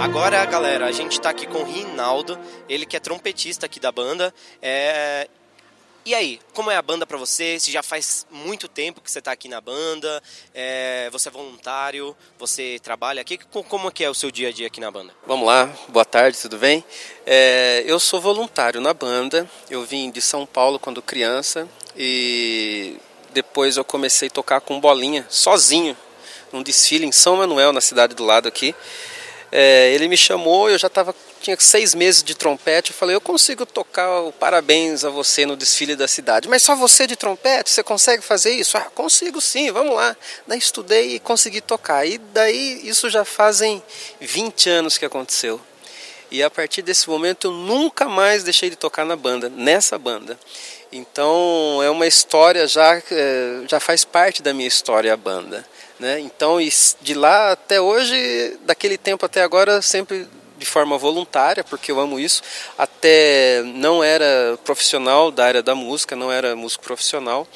Agora, 0.00 0.42
galera, 0.46 0.86
a 0.86 0.92
gente 0.92 1.20
tá 1.20 1.28
aqui 1.28 1.46
com 1.46 1.58
o 1.58 1.62
Rinaldo, 1.62 2.38
ele 2.66 2.86
que 2.86 2.96
é 2.96 3.00
trompetista 3.00 3.66
aqui 3.66 3.78
da 3.78 3.92
banda. 3.92 4.32
É... 4.62 5.28
E 6.06 6.14
aí, 6.14 6.40
como 6.54 6.70
é 6.70 6.76
a 6.76 6.80
banda 6.80 7.06
para 7.06 7.18
você? 7.18 7.60
Se 7.60 7.70
já 7.70 7.82
faz 7.82 8.26
muito 8.30 8.66
tempo 8.66 9.02
que 9.02 9.10
você 9.10 9.20
tá 9.20 9.30
aqui 9.30 9.46
na 9.46 9.60
banda, 9.60 10.22
é... 10.54 11.10
você 11.12 11.28
é 11.28 11.30
voluntário, 11.30 12.16
você 12.38 12.80
trabalha 12.82 13.20
aqui, 13.20 13.38
como 13.68 13.92
que 13.92 14.02
é 14.02 14.08
o 14.08 14.14
seu 14.14 14.30
dia 14.30 14.48
a 14.48 14.52
dia 14.52 14.68
aqui 14.68 14.80
na 14.80 14.90
banda? 14.90 15.12
Vamos 15.26 15.46
lá, 15.46 15.70
boa 15.88 16.06
tarde, 16.06 16.38
tudo 16.38 16.56
bem? 16.56 16.82
É... 17.26 17.84
Eu 17.86 18.00
sou 18.00 18.22
voluntário 18.22 18.80
na 18.80 18.94
banda, 18.94 19.46
eu 19.68 19.84
vim 19.84 20.10
de 20.10 20.22
São 20.22 20.46
Paulo 20.46 20.78
quando 20.78 21.02
criança 21.02 21.68
e 21.94 22.96
depois 23.34 23.76
eu 23.76 23.84
comecei 23.84 24.28
a 24.28 24.32
tocar 24.32 24.62
com 24.62 24.80
bolinha, 24.80 25.26
sozinho, 25.28 25.94
num 26.50 26.62
desfile 26.62 27.04
em 27.04 27.12
São 27.12 27.36
Manuel, 27.36 27.70
na 27.70 27.82
cidade 27.82 28.14
do 28.14 28.24
lado 28.24 28.48
aqui. 28.48 28.74
É, 29.52 29.92
ele 29.92 30.06
me 30.06 30.16
chamou, 30.16 30.70
eu 30.70 30.78
já 30.78 30.88
tava, 30.88 31.14
tinha 31.40 31.56
seis 31.58 31.94
meses 31.94 32.22
de 32.22 32.34
trompete. 32.34 32.92
Eu 32.92 32.96
falei, 32.96 33.16
eu 33.16 33.20
consigo 33.20 33.66
tocar 33.66 34.20
o 34.20 34.32
parabéns 34.32 35.04
a 35.04 35.10
você 35.10 35.44
no 35.44 35.56
desfile 35.56 35.96
da 35.96 36.06
cidade. 36.06 36.48
Mas 36.48 36.62
só 36.62 36.76
você 36.76 37.06
de 37.06 37.16
trompete, 37.16 37.70
você 37.70 37.82
consegue 37.82 38.22
fazer 38.22 38.52
isso? 38.52 38.78
Ah, 38.78 38.88
consigo 38.94 39.40
sim, 39.40 39.72
vamos 39.72 39.94
lá. 39.94 40.16
Daí 40.46 40.58
estudei 40.58 41.16
e 41.16 41.18
consegui 41.18 41.60
tocar. 41.60 42.06
E 42.06 42.18
daí 42.18 42.80
isso 42.84 43.10
já 43.10 43.24
fazem 43.24 43.82
20 44.20 44.70
anos 44.70 44.98
que 44.98 45.04
aconteceu. 45.04 45.60
E 46.30 46.44
a 46.44 46.50
partir 46.50 46.82
desse 46.82 47.10
momento 47.10 47.48
eu 47.48 47.52
nunca 47.52 48.08
mais 48.08 48.44
deixei 48.44 48.70
de 48.70 48.76
tocar 48.76 49.04
na 49.04 49.16
banda, 49.16 49.48
nessa 49.48 49.98
banda. 49.98 50.38
Então 50.92 51.80
é 51.82 51.90
uma 51.90 52.06
história 52.06 52.68
já, 52.68 53.02
é, 53.10 53.62
já 53.68 53.80
faz 53.80 54.04
parte 54.04 54.40
da 54.40 54.54
minha 54.54 54.68
história 54.68 55.12
a 55.12 55.16
banda. 55.16 55.66
Né? 56.00 56.18
Então, 56.18 56.56
de 57.02 57.14
lá 57.14 57.52
até 57.52 57.78
hoje, 57.78 58.58
daquele 58.64 58.96
tempo 58.96 59.26
até 59.26 59.42
agora, 59.42 59.82
sempre 59.82 60.26
de 60.56 60.64
forma 60.64 60.96
voluntária, 60.96 61.62
porque 61.62 61.92
eu 61.92 62.00
amo 62.00 62.18
isso. 62.18 62.42
Até 62.76 63.62
não 63.74 64.02
era 64.02 64.58
profissional 64.64 65.30
da 65.30 65.44
área 65.44 65.62
da 65.62 65.74
música, 65.74 66.16
não 66.16 66.32
era 66.32 66.56
músico 66.56 66.82
profissional. 66.82 67.46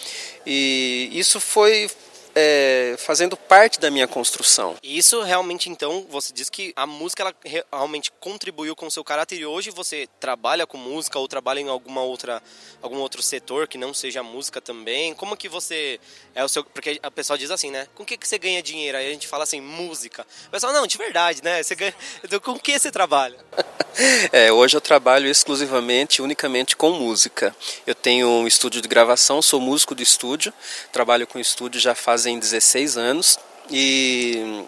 E 0.46 1.10
isso 1.12 1.40
foi 1.40 1.90
é, 2.34 2.96
fazendo 2.98 3.36
parte 3.36 3.78
da 3.78 3.90
minha 3.90 4.08
construção. 4.08 4.76
E 4.82 4.98
isso 4.98 5.22
realmente, 5.22 5.70
então, 5.70 6.06
você 6.10 6.32
diz 6.32 6.50
que 6.50 6.72
a 6.74 6.86
música 6.86 7.22
ela 7.22 7.34
realmente 7.70 8.10
contribuiu 8.18 8.74
com 8.74 8.86
o 8.86 8.90
seu 8.90 9.04
caráter 9.04 9.38
e 9.38 9.46
hoje 9.46 9.70
você 9.70 10.08
trabalha 10.18 10.66
com 10.66 10.76
música 10.76 11.18
ou 11.18 11.28
trabalha 11.28 11.60
em 11.60 11.68
alguma 11.68 12.02
outra, 12.02 12.42
algum 12.82 12.98
outro 12.98 13.22
setor 13.22 13.68
que 13.68 13.78
não 13.78 13.94
seja 13.94 14.22
música 14.22 14.60
também? 14.60 15.14
Como 15.14 15.36
que 15.36 15.48
você 15.48 16.00
é 16.34 16.44
o 16.44 16.48
seu... 16.48 16.64
Porque 16.64 16.98
a 17.02 17.10
pessoa 17.10 17.38
diz 17.38 17.50
assim, 17.50 17.70
né? 17.70 17.86
Com 17.94 18.04
que, 18.04 18.16
que 18.16 18.26
você 18.26 18.38
ganha 18.38 18.62
dinheiro? 18.62 18.98
Aí 18.98 19.08
a 19.08 19.12
gente 19.12 19.28
fala 19.28 19.44
assim, 19.44 19.60
música. 19.60 20.26
O 20.48 20.50
pessoal, 20.50 20.72
não, 20.72 20.86
de 20.86 20.98
verdade, 20.98 21.42
né? 21.42 21.62
Você 21.62 21.74
ganha... 21.74 21.94
Com 22.42 22.58
que 22.58 22.78
você 22.78 22.90
trabalha? 22.90 23.36
é, 24.32 24.52
hoje 24.52 24.76
eu 24.76 24.80
trabalho 24.80 25.28
exclusivamente, 25.28 26.20
unicamente 26.20 26.74
com 26.74 26.90
música. 26.90 27.54
Eu 27.86 27.94
tenho 27.94 28.26
um 28.28 28.46
estúdio 28.46 28.82
de 28.82 28.88
gravação, 28.88 29.40
sou 29.40 29.60
músico 29.60 29.94
de 29.94 30.02
estúdio, 30.02 30.52
trabalho 30.92 31.26
com 31.26 31.38
estúdio 31.38 31.80
já 31.80 31.94
faz 31.94 32.23
fazem 32.24 32.38
16 32.38 32.96
anos 32.96 33.38
e 33.70 34.64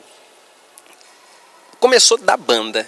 começou 1.80 2.18
da 2.18 2.36
banda, 2.36 2.86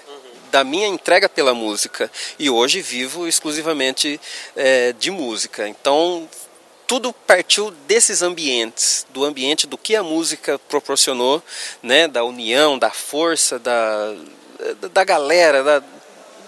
da 0.50 0.62
minha 0.62 0.86
entrega 0.86 1.26
pela 1.26 1.54
música 1.54 2.10
e 2.38 2.50
hoje 2.50 2.82
vivo 2.82 3.26
exclusivamente 3.26 4.20
é, 4.54 4.92
de 4.92 5.10
música. 5.10 5.66
Então 5.66 6.28
tudo 6.86 7.14
partiu 7.14 7.70
desses 7.86 8.20
ambientes, 8.20 9.06
do 9.08 9.24
ambiente 9.24 9.66
do 9.66 9.78
que 9.78 9.96
a 9.96 10.02
música 10.02 10.58
proporcionou, 10.58 11.42
né, 11.82 12.06
da 12.06 12.22
união, 12.22 12.78
da 12.78 12.90
força, 12.90 13.58
da, 13.58 14.14
da 14.92 15.02
galera, 15.02 15.62
da, 15.64 15.82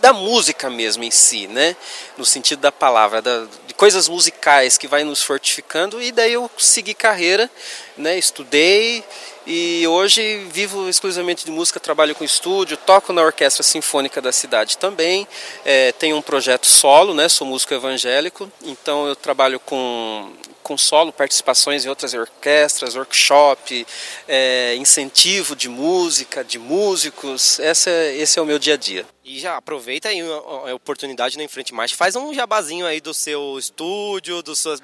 da 0.01 0.13
música 0.13 0.71
mesmo 0.71 1.05
em 1.05 1.11
si, 1.11 1.47
né? 1.47 1.77
No 2.17 2.25
sentido 2.25 2.61
da 2.61 2.73
palavra, 2.73 3.21
da, 3.21 3.47
de 3.67 3.75
coisas 3.75 4.09
musicais 4.09 4.79
que 4.79 4.89
vai 4.89 5.05
nos 5.05 5.23
fortificando 5.23 6.03
e 6.03 6.11
daí 6.13 6.33
eu 6.33 6.51
segui 6.59 6.95
carreira, 6.95 7.51
né? 7.97 8.19
Estudei 8.19 9.05
e 9.47 9.87
hoje 9.87 10.47
vivo 10.53 10.89
exclusivamente 10.89 11.45
de 11.45 11.51
música, 11.51 11.81
trabalho 11.81 12.15
com 12.15 12.25
estúdio, 12.25 12.77
toco 12.77 13.13
na 13.13 13.23
orquestra 13.23 13.63
sinfônica 13.63 14.21
da 14.21 14.33
cidade 14.33 14.79
também, 14.79 15.27
é, 15.65 15.93
tenho 15.93 16.17
um 16.17 16.23
projeto 16.23 16.67
solo, 16.67 17.15
né? 17.15 17.29
Sou 17.29 17.47
músico 17.47 17.75
evangélico, 17.75 18.51
então 18.63 19.07
eu 19.07 19.17
trabalho 19.17 19.59
com 19.61 20.33
com 20.63 20.79
solo, 20.79 21.13
participações 21.13 21.85
em 21.85 21.89
outras 21.89 22.15
orquestras, 22.15 22.95
workshop, 22.95 23.85
é, 24.29 24.77
incentivo 24.77 25.57
de 25.57 25.69
música, 25.69 26.45
de 26.45 26.61
músicos. 26.61 27.59
Essa, 27.59 27.91
esse 27.91 28.39
é 28.39 28.43
o 28.43 28.47
meu 28.47 28.57
dia 28.57 28.75
a 28.75 28.77
dia. 28.77 29.05
E 29.31 29.39
já 29.39 29.57
aproveita 29.57 30.09
aí 30.09 30.21
a 30.21 30.75
oportunidade 30.75 31.37
no 31.37 31.43
Enfrente 31.45 31.73
Mais, 31.73 31.93
faz 31.93 32.17
um 32.17 32.35
jabazinho 32.35 32.85
aí 32.85 33.01
do 33.01 33.15
seu 33.15 33.57
estúdio, 33.61 34.43
do 34.43 34.57
seu, 34.57 34.77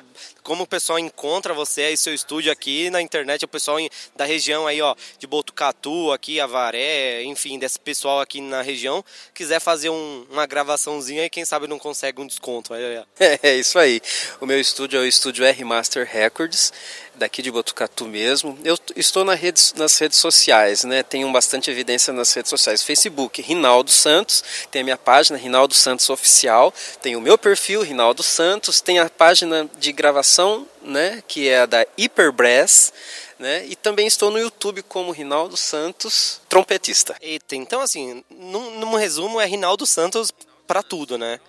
como 0.44 0.62
o 0.62 0.66
pessoal 0.68 1.00
encontra 1.00 1.52
você 1.52 1.82
aí, 1.82 1.96
seu 1.96 2.14
estúdio 2.14 2.52
aqui 2.52 2.88
na 2.88 3.02
internet, 3.02 3.44
o 3.44 3.48
pessoal 3.48 3.78
da 4.14 4.24
região 4.24 4.64
aí, 4.64 4.80
ó, 4.80 4.94
de 5.18 5.26
Botucatu, 5.26 6.12
aqui, 6.12 6.38
Avaré, 6.38 7.24
enfim, 7.24 7.58
desse 7.58 7.76
pessoal 7.80 8.20
aqui 8.20 8.40
na 8.40 8.62
região, 8.62 9.04
quiser 9.34 9.58
fazer 9.58 9.90
um, 9.90 10.24
uma 10.30 10.46
gravaçãozinha 10.46 11.22
aí, 11.22 11.28
quem 11.28 11.44
sabe 11.44 11.66
não 11.66 11.76
consegue 11.76 12.22
um 12.22 12.26
desconto. 12.26 12.72
É, 12.72 13.04
é 13.42 13.56
isso 13.56 13.80
aí. 13.80 14.00
O 14.40 14.46
meu 14.46 14.60
estúdio 14.60 15.00
é 15.00 15.02
o 15.02 15.06
estúdio 15.06 15.44
R 15.44 15.64
Master 15.64 16.08
Records 16.08 16.72
daqui 17.16 17.42
de 17.42 17.50
Botucatu 17.50 18.06
mesmo. 18.06 18.58
Eu 18.64 18.78
estou 18.94 19.24
na 19.24 19.34
rede, 19.34 19.60
nas 19.76 19.98
redes 19.98 20.18
sociais, 20.18 20.84
né? 20.84 21.02
Tenho 21.02 21.30
bastante 21.32 21.70
evidência 21.70 22.12
nas 22.12 22.32
redes 22.32 22.50
sociais. 22.50 22.82
Facebook, 22.82 23.40
Rinaldo 23.42 23.90
Santos, 23.90 24.44
tem 24.70 24.82
a 24.82 24.84
minha 24.84 24.96
página 24.96 25.38
Rinaldo 25.38 25.74
Santos 25.74 26.08
Oficial, 26.10 26.72
tem 27.00 27.16
o 27.16 27.20
meu 27.20 27.36
perfil 27.36 27.82
Rinaldo 27.82 28.22
Santos, 28.22 28.80
tem 28.80 28.98
a 28.98 29.08
página 29.08 29.68
de 29.78 29.92
gravação, 29.92 30.66
né, 30.82 31.22
que 31.26 31.48
é 31.48 31.60
a 31.60 31.66
da 31.66 31.86
Hyperbrass, 31.98 32.92
né? 33.38 33.66
E 33.66 33.76
também 33.76 34.06
estou 34.06 34.30
no 34.30 34.38
YouTube 34.38 34.82
como 34.82 35.12
Rinaldo 35.12 35.56
Santos, 35.56 36.40
trompetista. 36.48 37.16
Eita, 37.20 37.56
então 37.56 37.80
assim, 37.80 38.24
num, 38.30 38.78
num 38.78 38.94
resumo 38.94 39.40
é 39.40 39.46
Rinaldo 39.46 39.86
Santos 39.86 40.32
para 40.66 40.82
tudo, 40.82 41.18
né? 41.18 41.40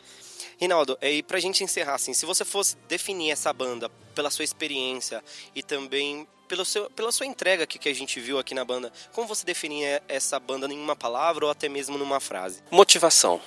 Rinaldo, 0.60 0.98
e 1.02 1.22
pra 1.22 1.40
gente 1.40 1.64
encerrar, 1.64 1.96
assim, 1.96 2.14
se 2.14 2.26
você 2.26 2.44
fosse 2.44 2.76
definir 2.88 3.32
essa 3.32 3.54
banda 3.54 3.90
pela 4.16 4.32
sua 4.32 4.44
experiência 4.44 5.24
e 5.56 5.62
também 5.62 6.28
pelo 6.48 6.66
seu, 6.66 6.90
pela 6.92 7.12
sua 7.12 7.26
entrega 7.26 7.64
aqui 7.64 7.78
que 7.78 7.90
a 7.90 7.94
gente 7.94 8.20
viu 8.20 8.40
aqui 8.40 8.56
na 8.56 8.66
banda, 8.66 8.92
como 9.14 9.28
você 9.28 9.46
definiria 9.46 10.02
essa 10.08 10.40
banda 10.40 10.66
em 10.68 10.80
uma 10.80 10.96
palavra 10.96 11.46
ou 11.46 11.52
até 11.52 11.70
mesmo 11.70 11.98
numa 11.98 12.20
frase? 12.20 12.64
Motivação. 12.72 13.40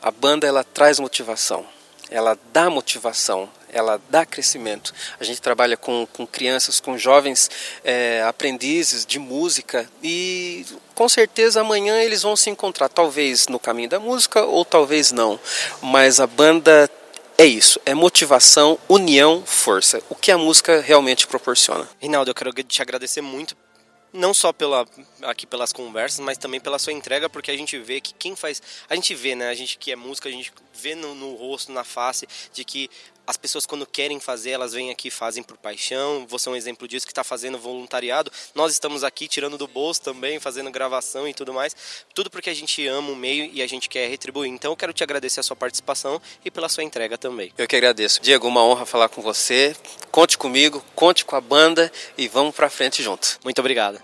A 0.00 0.10
banda 0.10 0.46
ela 0.46 0.62
traz 0.62 1.00
motivação, 1.00 1.66
ela 2.10 2.38
dá 2.52 2.70
motivação, 2.70 3.48
ela 3.70 4.00
dá 4.08 4.24
crescimento. 4.24 4.94
A 5.20 5.24
gente 5.24 5.40
trabalha 5.40 5.76
com, 5.76 6.06
com 6.12 6.26
crianças, 6.26 6.80
com 6.80 6.96
jovens 6.96 7.50
é, 7.84 8.22
aprendizes 8.26 9.04
de 9.04 9.18
música 9.18 9.88
e 10.02 10.64
com 10.94 11.08
certeza 11.08 11.60
amanhã 11.60 12.00
eles 12.02 12.22
vão 12.22 12.34
se 12.34 12.50
encontrar, 12.50 12.88
talvez 12.88 13.46
no 13.48 13.58
caminho 13.58 13.88
da 13.88 14.00
música 14.00 14.42
ou 14.44 14.64
talvez 14.64 15.12
não. 15.12 15.38
Mas 15.82 16.20
a 16.20 16.26
banda 16.26 16.90
é 17.36 17.46
isso, 17.46 17.80
é 17.86 17.94
motivação, 17.94 18.78
união, 18.88 19.42
força. 19.46 20.02
O 20.08 20.14
que 20.14 20.32
a 20.32 20.38
música 20.38 20.80
realmente 20.80 21.26
proporciona. 21.26 21.88
Rinaldo, 22.00 22.30
eu 22.30 22.34
quero 22.34 22.52
te 22.64 22.82
agradecer 22.82 23.20
muito 23.20 23.56
não 24.12 24.32
só 24.32 24.52
pela 24.52 24.86
aqui 25.22 25.46
pelas 25.46 25.72
conversas, 25.72 26.20
mas 26.20 26.38
também 26.38 26.60
pela 26.60 26.78
sua 26.78 26.92
entrega, 26.92 27.28
porque 27.28 27.50
a 27.50 27.56
gente 27.56 27.78
vê 27.78 28.00
que 28.00 28.14
quem 28.14 28.34
faz, 28.34 28.62
a 28.88 28.94
gente 28.94 29.14
vê, 29.14 29.34
né, 29.34 29.48
a 29.48 29.54
gente 29.54 29.78
que 29.78 29.92
é 29.92 29.96
música, 29.96 30.28
a 30.28 30.32
gente 30.32 30.52
vê 30.74 30.94
no, 30.94 31.14
no 31.14 31.34
rosto, 31.34 31.72
na 31.72 31.84
face 31.84 32.26
de 32.52 32.64
que 32.64 32.90
as 33.28 33.36
pessoas 33.36 33.66
quando 33.66 33.84
querem 33.84 34.18
fazer, 34.18 34.52
elas 34.52 34.72
vêm 34.72 34.90
aqui 34.90 35.10
fazem 35.10 35.42
por 35.42 35.58
paixão. 35.58 36.26
Você 36.30 36.48
é 36.48 36.52
um 36.52 36.56
exemplo 36.56 36.88
disso 36.88 37.04
que 37.04 37.12
está 37.12 37.22
fazendo 37.22 37.58
voluntariado. 37.58 38.32
Nós 38.54 38.72
estamos 38.72 39.04
aqui 39.04 39.28
tirando 39.28 39.58
do 39.58 39.68
bolso 39.68 40.00
também, 40.00 40.40
fazendo 40.40 40.70
gravação 40.70 41.28
e 41.28 41.34
tudo 41.34 41.52
mais. 41.52 41.76
Tudo 42.14 42.30
porque 42.30 42.48
a 42.48 42.54
gente 42.54 42.86
ama 42.86 43.10
o 43.10 43.14
meio 43.14 43.50
e 43.52 43.60
a 43.60 43.66
gente 43.66 43.86
quer 43.86 44.08
retribuir. 44.08 44.50
Então 44.50 44.72
eu 44.72 44.76
quero 44.76 44.94
te 44.94 45.02
agradecer 45.02 45.40
a 45.40 45.42
sua 45.42 45.54
participação 45.54 46.18
e 46.42 46.50
pela 46.50 46.70
sua 46.70 46.82
entrega 46.82 47.18
também. 47.18 47.52
Eu 47.58 47.68
que 47.68 47.76
agradeço. 47.76 48.18
Diego, 48.22 48.48
uma 48.48 48.64
honra 48.64 48.86
falar 48.86 49.10
com 49.10 49.20
você. 49.20 49.76
Conte 50.10 50.38
comigo, 50.38 50.82
conte 50.94 51.26
com 51.26 51.36
a 51.36 51.40
banda 51.40 51.92
e 52.16 52.28
vamos 52.28 52.56
para 52.56 52.70
frente 52.70 53.02
juntos. 53.02 53.38
Muito 53.44 53.58
obrigado. 53.58 54.00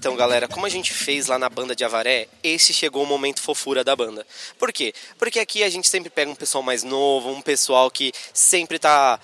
Então, 0.00 0.16
galera, 0.16 0.48
como 0.48 0.64
a 0.64 0.68
gente 0.70 0.94
fez 0.94 1.26
lá 1.26 1.38
na 1.38 1.50
banda 1.50 1.76
de 1.76 1.84
Avaré, 1.84 2.26
esse 2.42 2.72
chegou 2.72 3.02
o 3.02 3.06
momento 3.06 3.42
fofura 3.42 3.84
da 3.84 3.94
banda. 3.94 4.26
Por 4.58 4.72
quê? 4.72 4.94
Porque 5.18 5.38
aqui 5.38 5.62
a 5.62 5.68
gente 5.68 5.90
sempre 5.90 6.08
pega 6.08 6.30
um 6.30 6.34
pessoal 6.34 6.62
mais 6.62 6.82
novo, 6.82 7.28
um 7.28 7.42
pessoal 7.42 7.90
que 7.90 8.10
sempre 8.32 8.78
tá 8.78 9.20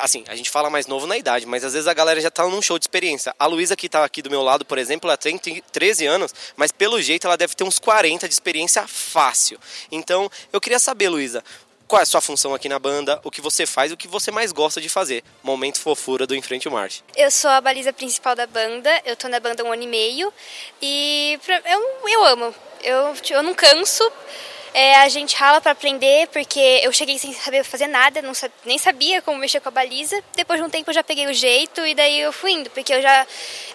Assim, 0.00 0.24
a 0.28 0.34
gente 0.34 0.48
fala 0.48 0.70
mais 0.70 0.86
novo 0.86 1.06
na 1.06 1.18
idade, 1.18 1.44
mas 1.44 1.62
às 1.64 1.74
vezes 1.74 1.86
a 1.86 1.92
galera 1.92 2.18
já 2.18 2.30
tá 2.30 2.46
num 2.48 2.62
show 2.62 2.78
de 2.78 2.84
experiência. 2.84 3.34
A 3.38 3.44
Luísa 3.44 3.76
que 3.76 3.90
tá 3.90 4.02
aqui 4.02 4.22
do 4.22 4.30
meu 4.30 4.42
lado, 4.42 4.64
por 4.64 4.78
exemplo, 4.78 5.06
ela 5.06 5.18
tem 5.18 5.36
13 5.36 6.06
anos, 6.06 6.34
mas 6.56 6.72
pelo 6.72 7.00
jeito 7.02 7.26
ela 7.26 7.36
deve 7.36 7.54
ter 7.54 7.64
uns 7.64 7.78
40 7.78 8.26
de 8.26 8.32
experiência 8.32 8.86
fácil. 8.86 9.58
Então, 9.90 10.30
eu 10.50 10.62
queria 10.62 10.78
saber, 10.78 11.10
Luísa, 11.10 11.44
qual 11.92 12.00
é 12.00 12.04
a 12.04 12.06
sua 12.06 12.22
função 12.22 12.54
aqui 12.54 12.70
na 12.70 12.78
banda, 12.78 13.20
o 13.22 13.30
que 13.30 13.42
você 13.42 13.66
faz, 13.66 13.92
o 13.92 13.98
que 13.98 14.08
você 14.08 14.30
mais 14.30 14.50
gosta 14.50 14.80
de 14.80 14.88
fazer. 14.88 15.22
Momento 15.42 15.78
fofura 15.78 16.26
do 16.26 16.34
Enfrente 16.34 16.66
Marche. 16.70 17.02
Eu 17.14 17.30
sou 17.30 17.50
a 17.50 17.60
baliza 17.60 17.92
principal 17.92 18.34
da 18.34 18.46
banda, 18.46 18.88
eu 19.04 19.14
tô 19.14 19.28
na 19.28 19.38
banda 19.38 19.62
um 19.62 19.70
ano 19.70 19.82
e 19.82 19.86
meio 19.86 20.32
e 20.80 21.38
eu, 21.66 22.08
eu 22.08 22.24
amo, 22.24 22.54
eu, 22.82 23.14
eu 23.28 23.42
não 23.42 23.52
canso. 23.52 24.10
É, 24.74 24.96
a 24.96 25.08
gente 25.08 25.36
rala 25.36 25.60
para 25.60 25.72
aprender, 25.72 26.28
porque 26.28 26.58
eu 26.82 26.90
cheguei 26.92 27.18
sem 27.18 27.32
saber 27.34 27.62
fazer 27.62 27.86
nada, 27.86 28.22
não, 28.22 28.32
nem 28.64 28.78
sabia 28.78 29.20
como 29.20 29.36
mexer 29.36 29.60
com 29.60 29.68
a 29.68 29.72
baliza. 29.72 30.22
Depois 30.34 30.58
de 30.58 30.66
um 30.66 30.70
tempo 30.70 30.88
eu 30.88 30.94
já 30.94 31.04
peguei 31.04 31.26
o 31.26 31.34
jeito 31.34 31.84
e 31.84 31.94
daí 31.94 32.20
eu 32.20 32.32
fui 32.32 32.52
indo, 32.52 32.70
porque 32.70 32.92
eu 32.92 33.02
já, 33.02 33.26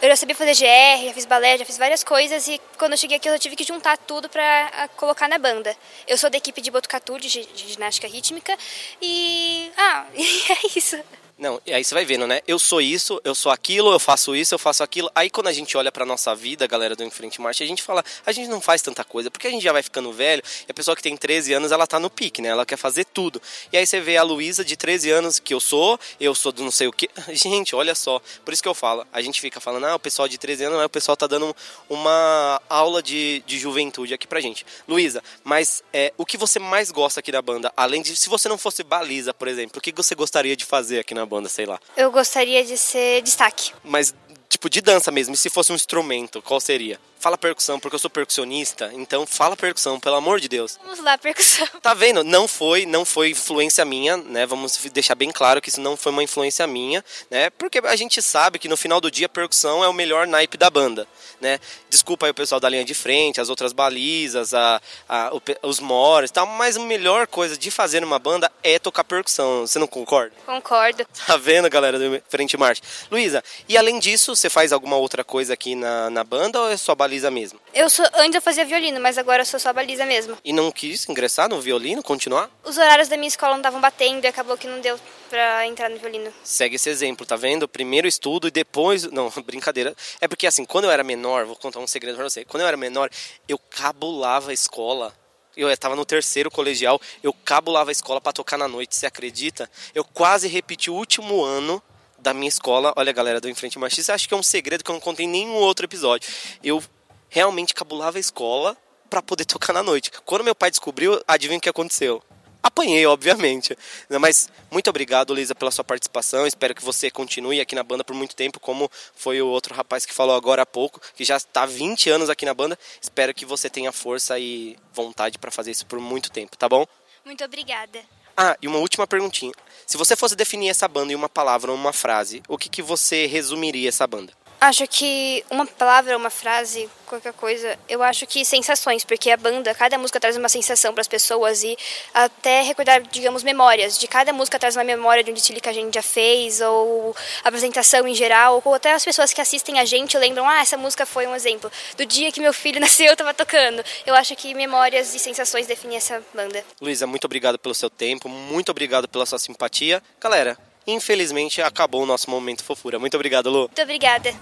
eu 0.02 0.10
já 0.10 0.16
sabia 0.16 0.36
fazer 0.36 0.56
GR, 0.56 1.06
já 1.06 1.14
fiz 1.14 1.26
balé, 1.26 1.58
já 1.58 1.66
fiz 1.66 1.78
várias 1.78 2.04
coisas 2.04 2.48
e 2.48 2.60
quando 2.80 2.94
eu 2.94 2.98
cheguei 2.98 3.18
aqui 3.18 3.30
eu 3.30 3.38
tive 3.38 3.56
que 3.56 3.64
juntar 3.64 3.96
tudo 3.98 4.28
para 4.28 4.90
colocar 4.96 5.28
na 5.28 5.38
banda. 5.38 5.76
Eu 6.08 6.18
sou 6.18 6.30
da 6.32 6.38
equipe 6.38 6.62
de 6.62 6.72
Botucatu, 6.72 7.20
de, 7.20 7.28
de 7.28 7.68
ginástica 7.68 8.08
rítmica 8.08 8.58
e... 9.00 9.72
Ah, 9.78 10.06
é 10.18 10.78
isso. 10.78 10.98
Não, 11.38 11.62
e 11.68 11.72
aí 11.72 11.84
você 11.84 11.94
vai 11.94 12.04
vendo, 12.04 12.26
né? 12.26 12.42
Eu 12.48 12.58
sou 12.58 12.82
isso, 12.82 13.22
eu 13.24 13.36
sou 13.36 13.52
aquilo, 13.52 13.92
eu 13.92 14.00
faço 14.00 14.36
isso, 14.36 14.56
eu 14.56 14.60
faço 14.60 14.82
aquilo. 14.82 15.08
Aí 15.14 15.30
quando 15.30 15.46
a 15.46 15.54
gente 15.54 15.78
olha 15.78 15.92
pra 15.92 16.04
nossa 16.04 16.34
vida, 16.34 16.66
galera 16.66 16.96
do 16.96 17.04
Enfrente 17.04 17.40
Marcha, 17.40 17.64
a 17.64 17.68
gente 17.68 17.84
fala, 17.84 18.04
a 18.26 18.32
gente 18.32 18.50
não 18.50 18.60
faz 18.60 18.82
tanta 18.82 19.04
coisa, 19.04 19.30
porque 19.30 19.46
a 19.46 19.52
gente 19.52 19.62
já 19.62 19.72
vai 19.72 19.84
ficando 19.84 20.12
velho, 20.12 20.42
e 20.68 20.72
a 20.72 20.74
pessoa 20.74 20.96
que 20.96 21.04
tem 21.04 21.16
13 21.16 21.54
anos, 21.54 21.72
ela 21.72 21.86
tá 21.86 22.00
no 22.00 22.10
pique, 22.10 22.42
né? 22.42 22.50
Ela 22.50 22.66
quer 22.66 22.76
fazer 22.76 23.06
tudo. 23.06 23.40
E 23.72 23.78
aí 23.78 23.86
você 23.86 24.00
vê 24.00 24.18
a 24.18 24.24
Luísa 24.24 24.66
de 24.66 24.76
13 24.76 25.12
anos, 25.12 25.38
que 25.38 25.54
eu 25.54 25.60
sou, 25.60 26.00
eu 26.20 26.34
sou 26.34 26.52
do 26.52 26.64
não 26.64 26.72
sei 26.72 26.88
o 26.88 26.92
que. 26.92 27.08
Gente, 27.30 27.76
olha 27.76 27.94
só. 27.94 28.20
Por 28.44 28.52
isso 28.52 28.64
que 28.64 28.68
eu 28.68 28.74
falo, 28.74 29.06
a 29.14 29.22
gente 29.22 29.40
fica 29.40 29.60
falando, 29.60 29.86
ah, 29.86 29.96
o 29.96 30.00
pessoal 30.00 30.28
de 30.28 30.40
13 30.40 30.64
anos, 30.64 30.84
o 30.84 30.90
pessoal 30.90 31.16
tá 31.16 31.28
dando 31.28 31.56
uma 31.88 32.60
aula 32.68 33.04
de, 33.04 33.44
de 33.46 33.60
juventude 33.60 34.12
aqui 34.12 34.26
pra 34.26 34.42
gente. 34.42 34.66
Luísa, 34.88 35.24
mas 35.44 35.84
é, 35.94 36.12
o 36.18 36.26
que 36.26 36.36
você 36.36 36.58
mais 36.58 36.90
gosta 36.90 37.20
aqui 37.20 37.32
da 37.32 37.44
banda, 37.44 37.72
além 37.78 38.02
de, 38.02 38.16
se 38.16 38.28
você 38.28 38.50
não 38.50 38.58
fosse 38.58 38.82
baliza, 38.82 39.36
por 39.36 39.48
exemplo, 39.48 39.78
o 39.78 39.82
que 39.82 39.92
você 39.92 40.16
gostaria 40.16 40.56
de 40.56 40.66
fazer 40.66 40.98
aqui 40.98 41.14
na 41.14 41.27
banda, 41.28 41.50
sei 41.50 41.66
lá? 41.66 41.80
Eu 41.96 42.12
gostaria 42.12 42.64
de 42.64 42.78
ser 42.78 43.22
destaque. 43.22 43.72
Mas, 43.84 44.14
tipo, 44.50 44.70
de 44.70 44.82
dança 44.82 45.12
mesmo, 45.12 45.34
e 45.34 45.38
se 45.38 45.50
fosse 45.50 45.72
um 45.72 45.76
instrumento, 45.76 46.42
qual 46.42 46.60
seria? 46.60 47.00
Fala 47.28 47.38
percussão, 47.38 47.78
porque 47.78 47.94
eu 47.94 48.00
sou 48.00 48.10
percussionista, 48.10 48.90
então 48.94 49.28
fala 49.28 49.58
percussão, 49.58 50.00
pelo 50.00 50.16
amor 50.16 50.40
de 50.40 50.48
Deus. 50.48 50.80
Vamos 50.82 51.00
lá, 51.02 51.18
percussão. 51.18 51.68
Tá 51.82 51.94
vendo? 51.94 52.24
Não 52.24 52.48
foi, 52.48 52.86
não 52.86 53.04
foi 53.04 53.32
influência 53.32 53.84
minha, 53.84 54.16
né? 54.16 54.46
Vamos 54.46 54.78
deixar 54.94 55.14
bem 55.14 55.30
claro 55.30 55.62
que 55.62 55.68
isso 55.68 55.82
não 55.82 55.98
foi 55.98 56.14
uma 56.14 56.24
influência 56.24 56.66
minha, 56.66 57.04
né? 57.30 57.50
Porque 57.50 57.80
a 57.80 57.96
gente 57.98 58.22
sabe 58.22 58.58
que 58.58 58.70
no 58.70 58.78
final 58.78 59.02
do 59.02 59.12
dia 59.12 59.28
percussão 59.28 59.84
é 59.84 59.90
o 59.90 59.94
melhor 59.94 60.26
naipe 60.26 60.56
da 60.56 60.70
banda, 60.70 61.06
né? 61.42 61.60
Desculpa 61.90 62.28
aí 62.28 62.32
o 62.32 62.34
pessoal 62.34 62.62
da 62.62 62.70
linha 62.70 62.86
de 62.86 62.94
frente, 62.94 63.42
as 63.42 63.50
outras 63.50 63.74
balizas, 63.74 64.54
a, 64.54 64.82
a 65.10 65.30
os 65.64 65.82
mores, 65.82 66.32
tal, 66.32 66.48
mas 66.48 66.78
a 66.78 66.80
melhor 66.80 67.28
coisa 67.28 67.58
de 67.58 67.70
fazer 67.70 68.00
numa 68.00 68.20
banda 68.20 68.50
é 68.64 68.80
tocar 68.80 69.04
percussão. 69.04 69.68
Você 69.68 69.78
não 69.80 69.88
concorda? 69.88 70.32
Concordo. 70.46 71.06
Tá 71.26 71.36
vendo, 71.36 71.70
galera 71.70 72.00
do 72.00 72.24
Frente 72.30 72.56
Marcha? 72.56 72.82
Luísa, 73.12 73.44
e 73.68 73.78
além 73.78 74.00
disso, 74.00 74.34
você 74.34 74.50
faz 74.50 74.72
alguma 74.72 74.96
outra 74.96 75.26
coisa 75.26 75.54
aqui 75.54 75.76
na, 75.76 76.10
na 76.10 76.24
banda 76.24 76.62
ou 76.62 76.70
é 76.70 76.78
só 76.78 76.96
baliza 76.96 77.17
baliza 77.18 77.32
mesmo? 77.32 77.60
Eu 77.74 77.90
sou, 77.90 78.06
antes 78.16 78.36
eu 78.36 78.42
fazia 78.42 78.64
violino, 78.64 79.00
mas 79.00 79.18
agora 79.18 79.42
eu 79.42 79.46
sou 79.46 79.60
só 79.60 79.74
baliza 79.74 80.06
mesmo. 80.06 80.38
E 80.44 80.54
não 80.54 80.72
quis 80.72 81.08
ingressar 81.10 81.50
no 81.50 81.60
violino, 81.60 82.04
continuar? 82.04 82.50
Os 82.64 82.78
horários 82.78 83.08
da 83.08 83.18
minha 83.18 83.28
escola 83.28 83.54
não 83.54 83.60
estavam 83.60 83.82
batendo 83.82 84.24
e 84.24 84.28
acabou 84.28 84.58
que 84.58 84.68
não 84.68 84.80
deu 84.80 85.00
pra 85.30 85.66
entrar 85.66 85.90
no 85.90 85.98
violino. 85.98 86.32
Segue 86.44 86.76
esse 86.76 86.90
exemplo, 86.90 87.26
tá 87.26 87.36
vendo? 87.36 87.68
Primeiro 87.68 88.08
estudo 88.08 88.48
e 88.48 88.52
depois. 88.52 89.04
Não, 89.18 89.32
brincadeira. 89.46 89.96
É 90.22 90.28
porque 90.28 90.46
assim, 90.46 90.64
quando 90.64 90.86
eu 90.86 90.92
era 90.92 91.04
menor, 91.04 91.46
vou 91.46 91.56
contar 91.56 91.80
um 91.80 91.88
segredo 91.88 92.16
pra 92.16 92.30
você. 92.30 92.46
Quando 92.46 92.62
eu 92.62 92.68
era 92.68 92.78
menor, 92.78 93.10
eu 93.48 93.58
cabulava 93.58 94.52
a 94.52 94.54
escola 94.54 95.14
eu 95.56 95.72
estava 95.72 95.96
no 95.96 96.06
terceiro 96.06 96.52
colegial, 96.52 97.02
eu 97.24 97.34
cabulava 97.34 97.90
a 97.90 97.92
escola 97.92 98.22
para 98.22 98.32
tocar 98.32 98.60
na 98.60 98.68
noite, 98.68 98.96
você 98.96 99.08
acredita? 99.08 99.68
Eu 99.96 100.04
quase 100.04 100.48
repeti 100.48 100.92
o 100.92 100.94
último 100.94 101.44
ano 101.44 101.82
da 102.20 102.34
minha 102.34 102.50
escola. 102.50 102.94
Olha, 102.96 103.12
galera 103.12 103.40
do 103.40 103.50
Enfrente 103.50 103.80
Machista, 103.80 104.14
acho 104.14 104.28
que 104.28 104.34
é 104.34 104.38
um 104.38 104.44
segredo 104.44 104.84
que 104.84 104.92
eu 104.92 104.94
não 104.94 105.00
contei 105.00 105.26
em 105.26 105.30
nenhum 105.30 105.54
outro 105.54 105.86
episódio. 105.86 106.30
Eu 106.64 106.84
realmente 107.30 107.74
cabulava 107.74 108.18
a 108.18 108.20
escola 108.20 108.78
para 109.10 109.22
poder 109.22 109.46
tocar 109.46 109.74
na 109.74 109.84
noite. 109.84 110.12
Quando 110.26 110.44
meu 110.44 110.56
pai 110.56 110.70
descobriu, 110.70 111.22
adivinha 111.28 111.58
o 111.58 111.62
que 111.62 111.70
aconteceu? 111.70 112.22
Apanhei, 112.62 113.06
obviamente. 113.06 113.78
Mas 114.20 114.50
muito 114.70 114.90
obrigado, 114.90 115.34
Lisa, 115.34 115.56
pela 115.56 115.72
sua 115.72 115.84
participação. 115.84 116.46
Espero 116.46 116.76
que 116.76 116.84
você 116.84 117.10
continue 117.10 117.62
aqui 117.62 117.76
na 117.76 117.84
banda 117.84 118.04
por 118.04 118.14
muito 118.14 118.36
tempo, 118.36 118.60
como 118.60 118.92
foi 119.16 119.42
o 119.42 119.48
outro 119.48 119.74
rapaz 119.74 120.06
que 120.06 120.14
falou 120.14 120.36
agora 120.36 120.64
há 120.64 120.66
pouco, 120.66 121.00
que 121.16 121.24
já 121.24 121.38
está 121.38 121.64
há 121.64 121.66
20 121.66 122.10
anos 122.10 122.30
aqui 122.30 122.46
na 122.46 122.54
banda. 122.54 122.78
Espero 123.02 123.34
que 123.34 123.46
você 123.46 123.70
tenha 123.70 123.92
força 123.92 124.38
e 124.38 124.78
vontade 124.94 125.38
para 125.38 125.52
fazer 125.52 125.72
isso 125.72 125.86
por 125.86 126.00
muito 126.00 126.30
tempo, 126.30 126.58
tá 126.58 126.68
bom? 126.68 126.86
Muito 127.24 127.44
obrigada. 127.44 128.00
Ah, 128.36 128.58
e 128.62 128.68
uma 128.68 128.80
última 128.80 129.08
perguntinha. 129.08 129.54
Se 129.86 129.98
você 129.98 130.16
fosse 130.16 130.36
definir 130.36 130.70
essa 130.70 130.88
banda 130.88 131.14
em 131.14 131.16
uma 131.16 131.30
palavra 131.30 131.72
ou 131.72 131.78
uma 131.78 131.94
frase, 131.94 132.44
o 132.48 132.58
que, 132.58 132.70
que 132.70 132.82
você 132.82 133.26
resumiria 133.26 133.90
essa 133.90 134.06
banda? 134.06 134.34
Acho 134.60 134.88
que 134.88 135.46
uma 135.52 135.68
palavra, 135.68 136.18
uma 136.18 136.32
frase, 136.32 136.90
qualquer 137.06 137.34
coisa, 137.34 137.78
eu 137.88 138.02
acho 138.02 138.26
que 138.26 138.44
sensações, 138.44 139.06
porque 139.06 139.30
a 139.30 139.38
banda, 139.38 139.74
cada 139.76 140.00
música 140.00 140.20
traz 140.20 140.36
uma 140.36 140.50
sensação 140.50 140.94
para 140.94 141.02
as 141.02 141.08
pessoas 141.08 141.64
e 141.64 141.78
até 142.12 142.64
recordar, 142.64 143.02
digamos, 143.04 143.44
memórias. 143.44 144.00
De 144.00 144.08
cada 144.08 144.34
música 144.34 144.58
traz 144.58 144.76
uma 144.76 144.84
memória 144.84 145.24
de 145.24 145.30
um 145.30 145.34
desfile 145.34 145.62
que 145.62 145.70
a 145.70 145.74
gente 145.74 145.94
já 145.94 146.02
fez, 146.02 146.60
ou 146.60 147.16
apresentação 147.44 148.08
em 148.08 148.16
geral, 148.16 148.62
ou 148.66 148.74
até 148.74 148.94
as 148.94 149.06
pessoas 149.06 149.32
que 149.32 149.40
assistem 149.40 149.80
a 149.80 149.86
gente 149.86 150.18
lembram, 150.18 150.48
ah, 150.50 150.60
essa 150.60 150.76
música 150.76 151.06
foi 151.06 151.28
um 151.28 151.36
exemplo. 151.36 151.72
Do 151.96 152.06
dia 152.06 152.32
que 152.32 152.42
meu 152.42 152.54
filho 152.54 152.80
nasceu, 152.82 153.08
eu 153.08 153.14
estava 153.14 153.36
tocando. 153.36 153.84
Eu 154.06 154.16
acho 154.16 154.36
que 154.36 154.56
memórias 154.56 155.14
e 155.14 155.20
sensações 155.20 155.68
definem 155.68 155.98
essa 155.98 156.22
banda. 156.34 156.66
Luísa, 156.82 157.06
muito 157.06 157.26
obrigado 157.26 157.60
pelo 157.60 157.76
seu 157.76 157.92
tempo, 157.92 158.28
muito 158.28 158.70
obrigado 158.70 159.08
pela 159.08 159.26
sua 159.26 159.38
simpatia. 159.38 160.02
Galera, 160.20 160.58
Infelizmente, 160.88 161.62
acabou 161.62 162.02
o 162.04 162.06
nosso 162.06 162.30
momento 162.30 162.64
fofura. 162.64 162.98
Muito 162.98 163.16
obrigado, 163.16 163.50
Lu. 163.50 163.60
Muito 163.60 163.82
obrigada. 163.82 164.34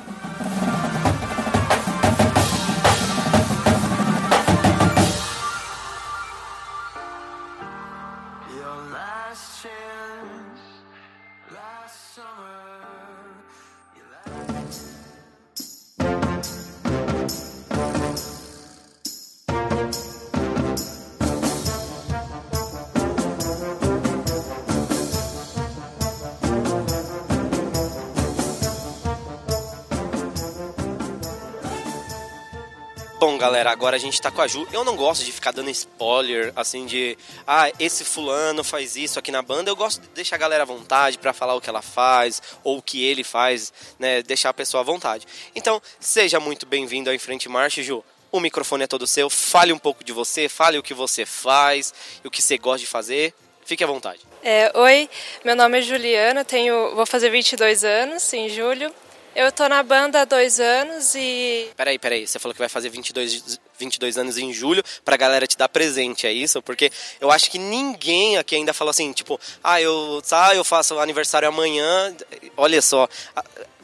Galera, 33.45 33.69
agora 33.69 33.95
a 33.95 33.99
gente 33.99 34.19
tá 34.19 34.31
com 34.31 34.41
a 34.41 34.47
Ju. 34.47 34.67
Eu 34.71 34.83
não 34.83 34.95
gosto 34.95 35.23
de 35.23 35.31
ficar 35.31 35.51
dando 35.51 35.69
spoiler, 35.69 36.51
assim, 36.55 36.87
de. 36.87 37.15
Ah, 37.45 37.71
esse 37.79 38.03
fulano 38.03 38.63
faz 38.63 38.95
isso 38.95 39.19
aqui 39.19 39.31
na 39.31 39.41
banda. 39.43 39.69
Eu 39.69 39.75
gosto 39.75 40.01
de 40.01 40.07
deixar 40.09 40.35
a 40.35 40.39
galera 40.39 40.63
à 40.63 40.65
vontade 40.65 41.19
para 41.19 41.31
falar 41.31 41.53
o 41.53 41.61
que 41.61 41.69
ela 41.69 41.81
faz, 41.81 42.41
ou 42.63 42.79
o 42.79 42.81
que 42.81 43.05
ele 43.05 43.23
faz, 43.23 43.71
né? 43.99 44.23
Deixar 44.23 44.49
a 44.49 44.53
pessoa 44.53 44.81
à 44.81 44.83
vontade. 44.83 45.27
Então, 45.55 45.79
seja 45.99 46.39
muito 46.39 46.65
bem-vindo 46.65 47.09
ao 47.09 47.15
Em 47.15 47.19
Frente 47.19 47.47
Marcha, 47.47 47.83
Ju. 47.83 48.03
O 48.31 48.39
microfone 48.39 48.85
é 48.85 48.87
todo 48.87 49.05
seu. 49.05 49.29
Fale 49.29 49.71
um 49.71 49.77
pouco 49.77 50.03
de 50.03 50.11
você, 50.11 50.49
fale 50.49 50.79
o 50.79 50.83
que 50.83 50.95
você 50.95 51.23
faz, 51.23 51.93
o 52.23 52.31
que 52.31 52.41
você 52.41 52.57
gosta 52.57 52.79
de 52.79 52.87
fazer. 52.87 53.31
Fique 53.63 53.83
à 53.83 53.87
vontade. 53.87 54.19
É, 54.43 54.71
oi, 54.75 55.09
meu 55.43 55.55
nome 55.55 55.79
é 55.79 55.81
Juliana, 55.81 56.43
tenho, 56.43 56.95
vou 56.95 57.05
fazer 57.05 57.29
22 57.29 57.83
anos 57.83 58.33
em 58.33 58.49
julho. 58.49 58.91
Eu 59.35 59.51
tô 59.51 59.67
na 59.67 59.83
banda 59.83 60.21
há 60.21 60.25
dois 60.25 60.61
anos 60.61 61.13
e. 61.13 61.69
Peraí, 61.75 61.99
peraí. 61.99 62.25
Você 62.25 62.39
falou 62.39 62.53
que 62.53 62.59
vai 62.59 62.69
fazer 62.69 62.87
22, 62.87 63.59
22 63.77 64.17
anos 64.17 64.37
em 64.37 64.53
julho 64.53 64.81
pra 65.03 65.17
galera 65.17 65.45
te 65.45 65.57
dar 65.57 65.67
presente, 65.67 66.25
é 66.25 66.31
isso? 66.31 66.61
Porque 66.61 66.89
eu 67.19 67.29
acho 67.29 67.51
que 67.51 67.59
ninguém 67.59 68.37
aqui 68.37 68.55
ainda 68.55 68.73
falou 68.73 68.91
assim, 68.91 69.11
tipo, 69.11 69.37
ah, 69.61 69.81
eu, 69.81 70.21
tá, 70.27 70.55
eu 70.55 70.63
faço 70.63 70.97
aniversário 70.99 71.49
amanhã. 71.49 72.15
Olha 72.55 72.81
só. 72.81 73.09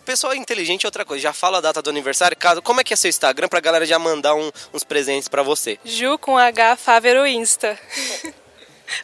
Pessoa 0.06 0.36
inteligente 0.36 0.86
é 0.86 0.88
outra 0.88 1.04
coisa. 1.04 1.22
Já 1.22 1.34
fala 1.34 1.58
a 1.58 1.62
data 1.62 1.82
do 1.82 1.90
aniversário. 1.90 2.36
Caso, 2.38 2.62
como 2.62 2.80
é 2.80 2.84
que 2.84 2.94
é 2.94 2.96
seu 2.96 3.10
Instagram 3.10 3.50
pra 3.50 3.60
galera 3.60 3.86
já 3.86 4.00
mandar 4.00 4.34
um, 4.34 4.50
uns 4.74 4.86
presentes 4.86 5.28
para 5.28 5.44
você? 5.44 5.78
Ju 5.84 6.18
com 6.18 6.38
H 6.38 6.78
Fávero 6.78 7.28
Insta. 7.28 7.78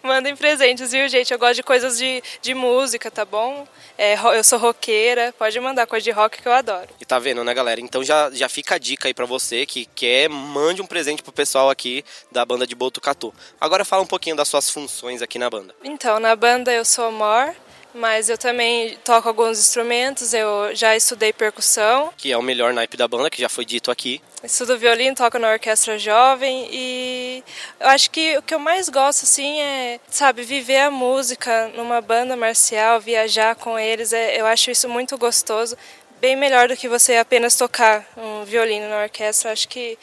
Mandem 0.04 0.36
presentes, 0.36 0.91
viu, 0.91 1.08
gente? 1.08 1.32
Eu 1.32 1.39
gosto 1.39 1.56
de 1.56 1.63
coisas 1.63 1.97
de, 1.97 2.21
de 2.41 2.54
música, 2.54 3.10
tá 3.10 3.26
bom? 3.26 3.67
É, 3.97 4.15
eu 4.36 4.43
sou 4.43 4.60
roqueira, 4.60 5.34
pode 5.38 5.60
mandar 5.60 5.88
coisa 5.88 6.04
de 6.04 6.12
rock 6.12 6.41
que 6.41 6.47
eu 6.47 6.54
adoro. 6.54 6.88
E 7.00 7.06
tá 7.06 7.19
vendo, 7.19 7.43
né, 7.43 7.54
galera? 7.54 7.82
Então 7.82 8.04
já, 8.04 8.30
já 8.32 8.47
fica 8.47 8.76
a 8.76 8.78
dica 8.78 9.08
aí 9.08 9.13
pra 9.13 9.26
você 9.26 9.65
que 9.65 9.86
quer, 9.95 10.30
mande 10.30 10.82
um 10.82 10.86
presente 10.88 11.23
pro 11.23 11.32
pessoal 11.32 11.69
aqui 11.69 12.04
da 12.32 12.45
banda 12.45 12.67
de 12.67 12.76
Botucatu. 12.76 13.34
Agora 13.60 13.84
fala 13.84 14.04
um 14.04 14.08
pouquinho 14.08 14.36
das 14.36 14.47
suas 14.47 14.69
funções 14.69 15.21
aqui 15.21 15.39
na 15.39 15.50
banda. 15.50 15.73
Então, 15.84 16.19
na 16.19 16.36
banda 16.36 16.71
eu 16.71 16.86
sou 16.86 17.12
Mor, 17.12 17.54
mas 17.93 18.30
eu 18.30 18.38
também 18.38 18.97
toco 19.04 19.28
alguns 19.28 19.60
instrumentos, 19.60 20.34
eu 20.34 20.76
já 20.76 20.95
estudei 20.95 21.34
percussão. 21.34 22.12
Que 22.15 22.32
é 22.32 22.38
o 22.38 22.41
melhor 22.41 22.73
naipe 22.73 22.95
da 22.95 23.08
banda, 23.08 23.30
que 23.30 23.41
já 23.41 23.50
foi 23.50 23.65
dito 23.65 23.89
aqui. 23.89 24.21
Estudo 24.43 24.78
violino, 24.78 25.15
toco 25.15 25.39
na 25.39 25.50
orquestra 25.50 25.97
jovem 25.97 26.69
e 26.71 27.43
eu 27.80 27.88
acho 27.88 28.12
que 28.12 28.38
o 28.38 28.41
que 28.43 28.54
eu 28.54 28.60
mais 28.60 28.88
gosto 28.88 29.23
assim 29.23 29.60
é, 29.62 30.00
sabe, 30.12 30.43
viver 30.43 30.78
a 30.78 30.91
música 30.91 31.69
numa 31.69 32.02
banda 32.02 32.36
marcial, 32.36 33.02
viajar 33.02 33.56
com 33.56 33.80
eles, 33.80 34.13
é, 34.13 34.39
eu 34.39 34.45
acho 34.45 34.69
isso 34.69 34.88
muito 34.88 35.17
gostoso, 35.17 35.76
bem 36.21 36.36
melhor 36.36 36.67
do 36.67 36.78
que 36.78 36.88
você 36.88 37.15
apenas 37.15 37.56
tocar 37.56 38.08
um 38.15 38.43
violino 38.45 38.88
na 38.88 39.02
orquestra. 39.02 39.50
Eu 39.50 39.54
acho 39.54 39.67
que 39.67 39.97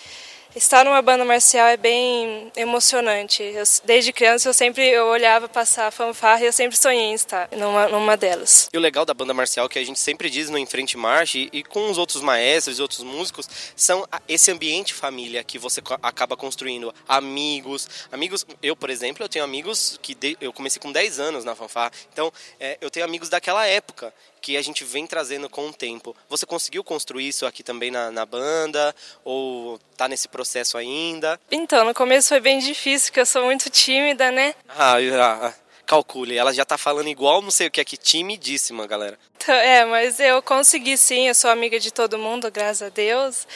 Estar 0.57 0.85
numa 0.85 1.03
banda 1.03 1.25
marcial 1.25 1.67
é 1.67 1.77
bem 1.77 2.53
emocionante. 2.55 3.43
Eu, 3.43 3.65
desde 3.85 4.13
criança 4.13 4.49
eu 4.49 4.55
sempre 4.55 4.89
eu 4.89 5.07
olhava 5.07 5.49
passar 5.49 5.89
a 5.89 5.91
fanfarra 5.91 6.43
e 6.43 6.47
eu 6.47 6.53
sempre 6.53 6.77
sonhei 6.77 7.07
em 7.07 7.15
estar 7.15 7.49
numa, 7.57 7.89
numa 7.89 8.17
delas. 8.17 8.69
E 8.73 8.79
o 8.79 8.81
legal 8.81 9.05
da 9.05 9.13
banda 9.13 9.35
marcial 9.35 9.69
que 9.69 9.81
a 9.81 9.85
gente 9.85 9.99
sempre 9.99 10.31
diz 10.31 10.49
no 10.49 10.57
Enfrente 10.57 10.97
Marche 10.97 11.51
e, 11.53 11.59
e 11.59 11.63
com 11.65 11.91
os 11.91 11.99
outros 11.99 12.23
maestros 12.23 12.79
e 12.79 12.83
outros 12.83 13.03
músicos 13.03 13.49
são 13.75 14.07
esse 14.29 14.49
ambiente 14.53 14.95
família 14.95 15.43
que 15.43 15.59
você 15.59 15.83
acaba 16.01 16.37
construindo. 16.37 16.95
Amigos, 17.09 17.89
amigos, 18.13 18.47
eu 18.63 18.77
por 18.77 18.91
exemplo, 18.91 19.25
eu 19.25 19.29
tenho 19.29 19.45
amigos 19.45 19.99
que 20.01 20.15
de, 20.15 20.37
eu 20.41 20.53
comecei 20.53 20.81
com 20.81 20.93
10 20.93 21.19
anos 21.19 21.45
na 21.45 21.57
fanfarra, 21.57 21.91
então 22.13 22.33
é, 22.61 22.79
eu 22.81 22.91
tenho 22.91 23.05
amigos 23.05 23.29
daquela 23.29 23.67
época 23.67 24.15
que 24.45 24.59
a 24.59 24.63
gente 24.63 24.85
vem 24.85 25.07
trazendo 25.07 25.49
com 25.49 25.69
o 25.69 25.73
tempo. 25.73 26.15
Você 26.29 26.45
conseguiu 26.45 26.85
construir 26.85 27.29
isso 27.29 27.47
aqui 27.47 27.63
também 27.63 27.91
na, 27.91 28.11
na 28.11 28.27
banda? 28.27 28.95
Ou 29.25 29.79
tá 29.97 30.07
nesse 30.07 30.29
processo 30.29 30.77
ainda? 30.77 31.41
Então, 31.51 31.83
no 31.83 31.95
começo 31.95 32.29
foi 32.29 32.41
bem 32.41 32.59
difícil, 32.59 33.09
porque 33.09 33.21
eu 33.21 33.27
sou 33.27 33.47
muito 33.47 33.71
tímida, 33.71 34.31
né? 34.31 34.55
Ah, 34.69 34.97
ah, 34.99 35.47
ah 35.47 35.55
calcule, 35.87 36.37
ela 36.37 36.53
já 36.53 36.65
tá 36.65 36.79
falando 36.79 37.09
igual 37.09 37.43
não 37.43 37.51
sei 37.51 37.69
o 37.69 37.71
que 37.71 37.81
aqui, 37.81 37.97
timidíssima, 37.97 38.87
galera. 38.87 39.19
Então, 39.37 39.55
é, 39.55 39.85
mas 39.87 40.21
eu 40.21 40.43
consegui 40.43 40.99
sim, 40.99 41.29
eu 41.29 41.35
sou 41.35 41.51
amiga 41.51 41.81
de 41.81 41.91
todo 41.91 42.19
mundo, 42.19 42.51
graças 42.51 42.83
a 42.83 42.89
Deus. 42.91 43.47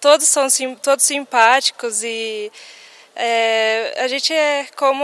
Todos 0.00 0.28
são 0.28 0.48
sim, 0.48 0.74
todos 0.76 1.04
simpáticos 1.04 2.02
e 2.02 2.50
é, 3.14 3.94
a 3.98 4.08
gente 4.08 4.32
é 4.32 4.66
como 4.76 4.94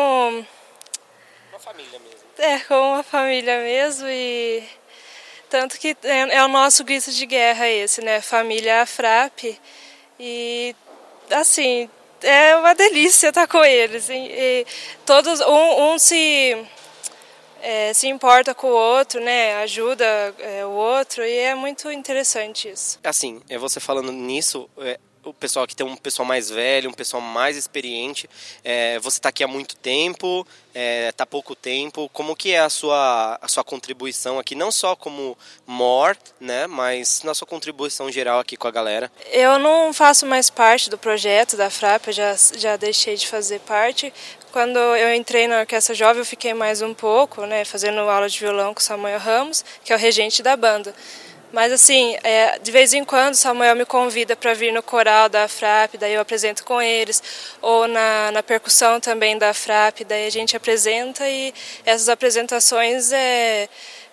uma 1.51 1.59
família 1.59 1.99
mesmo. 1.99 2.19
É, 2.39 2.59
como 2.61 2.95
uma 2.95 3.03
família 3.03 3.61
mesmo 3.61 4.09
e 4.09 4.63
tanto 5.55 5.79
que 5.79 5.97
é, 6.03 6.35
é, 6.35 6.45
o 6.45 6.49
nosso 6.49 6.83
grito 6.83 7.13
de 7.13 7.25
guerra 7.27 7.69
esse, 7.69 8.01
né? 8.01 8.21
Família 8.21 8.83
Afrap. 8.83 9.57
E, 10.19 10.75
assim, 11.31 11.89
é 12.21 12.57
uma 12.57 12.75
delícia 12.75 13.29
estar 13.29 13.47
com 13.47 13.65
eles. 13.65 14.09
E, 14.09 14.15
e 14.15 14.67
todos, 15.07 15.41
um, 15.43 15.93
um 15.93 15.97
se, 15.97 16.57
é, 17.63 17.95
se 17.95 18.09
importa 18.09 18.53
com 18.53 18.67
o 18.67 18.73
outro, 18.75 19.21
né? 19.21 19.55
Ajuda 19.63 20.05
é, 20.41 20.67
o 20.67 20.71
outro 20.71 21.25
e 21.25 21.37
é 21.37 21.55
muito 21.55 21.89
interessante 21.89 22.69
isso. 22.69 22.99
Assim, 23.05 23.41
é 23.49 23.57
você 23.57 23.79
falando 23.79 24.11
nisso, 24.11 24.69
é, 24.79 24.99
o 25.25 25.33
pessoal 25.33 25.67
que 25.67 25.75
tem 25.75 25.87
um 25.87 25.97
pessoal 25.97 26.27
mais 26.27 26.51
velho, 26.51 26.91
um 26.91 26.93
pessoal 26.93 27.21
mais 27.21 27.57
experiente. 27.57 28.29
É, 28.63 28.99
você 28.99 29.19
está 29.19 29.29
aqui 29.29 29.43
há 29.43 29.49
muito 29.49 29.77
tempo, 29.77 30.47
está 30.69 30.81
é, 30.81 31.13
tá 31.13 31.27
pouco 31.27 31.55
tempo. 31.55 32.09
Como 32.13 32.37
que 32.37 32.53
é 32.53 32.61
a 32.61 32.69
sua, 32.69 33.39
a 33.41 33.49
sua 33.49 33.65
contribuição 33.65 34.39
aqui, 34.39 34.55
não 34.55 34.71
só 34.71 34.95
como 34.95 35.37
MOR, 35.67 36.17
né, 36.41 36.67
mas 36.67 37.23
na 37.23 37.35
sua 37.35 37.47
contribuição 37.47 38.11
geral 38.11 38.39
aqui 38.41 38.57
com 38.57 38.69
a 38.69 38.71
galera? 38.71 39.11
Eu 39.33 39.59
não 39.59 39.93
faço 39.93 40.27
mais 40.27 40.51
parte 40.51 40.91
do 40.91 40.99
projeto 40.99 41.57
da 41.57 41.71
FRAP, 41.71 42.09
eu 42.09 42.13
já, 42.13 42.37
já 42.57 42.77
deixei 42.77 43.17
de 43.17 43.27
fazer 43.27 43.61
parte. 43.61 44.13
Quando 44.53 44.79
eu 44.79 45.13
entrei 45.13 45.49
na 45.49 45.61
Orquestra 45.61 45.97
Jovem, 45.97 46.21
eu 46.21 46.25
fiquei 46.25 46.55
mais 46.55 46.81
um 46.81 46.95
pouco, 46.95 47.45
né, 47.45 47.65
fazendo 47.65 47.99
aula 48.01 48.29
de 48.29 48.39
violão 48.39 48.73
com 48.73 48.81
Samuel 48.81 49.19
Ramos, 49.19 49.65
que 49.85 49.93
é 49.93 49.97
o 49.97 49.99
regente 49.99 50.43
da 50.43 50.57
banda. 50.57 50.95
Mas 51.55 51.73
assim, 51.73 52.17
é, 52.25 52.59
de 52.59 52.73
vez 52.73 52.93
em 52.93 53.05
quando 53.05 53.37
Samuel 53.37 53.77
me 53.77 53.87
convida 53.87 54.35
para 54.35 54.53
vir 54.55 54.73
no 54.73 54.83
coral 54.83 55.29
da 55.29 55.47
FRAP, 55.47 55.95
daí 55.97 56.15
eu 56.15 56.21
apresento 56.21 56.65
com 56.65 56.83
eles, 56.83 57.23
ou 57.63 57.87
na, 57.87 58.33
na 58.33 58.43
percussão 58.43 58.99
também 58.99 59.39
da 59.39 59.55
FRAP, 59.55 60.01
daí 60.01 60.27
a 60.27 60.31
gente 60.31 60.57
apresenta 60.57 61.29
e 61.29 61.55
essas 61.87 62.09
apresentações 62.09 63.13
é, 63.13 63.69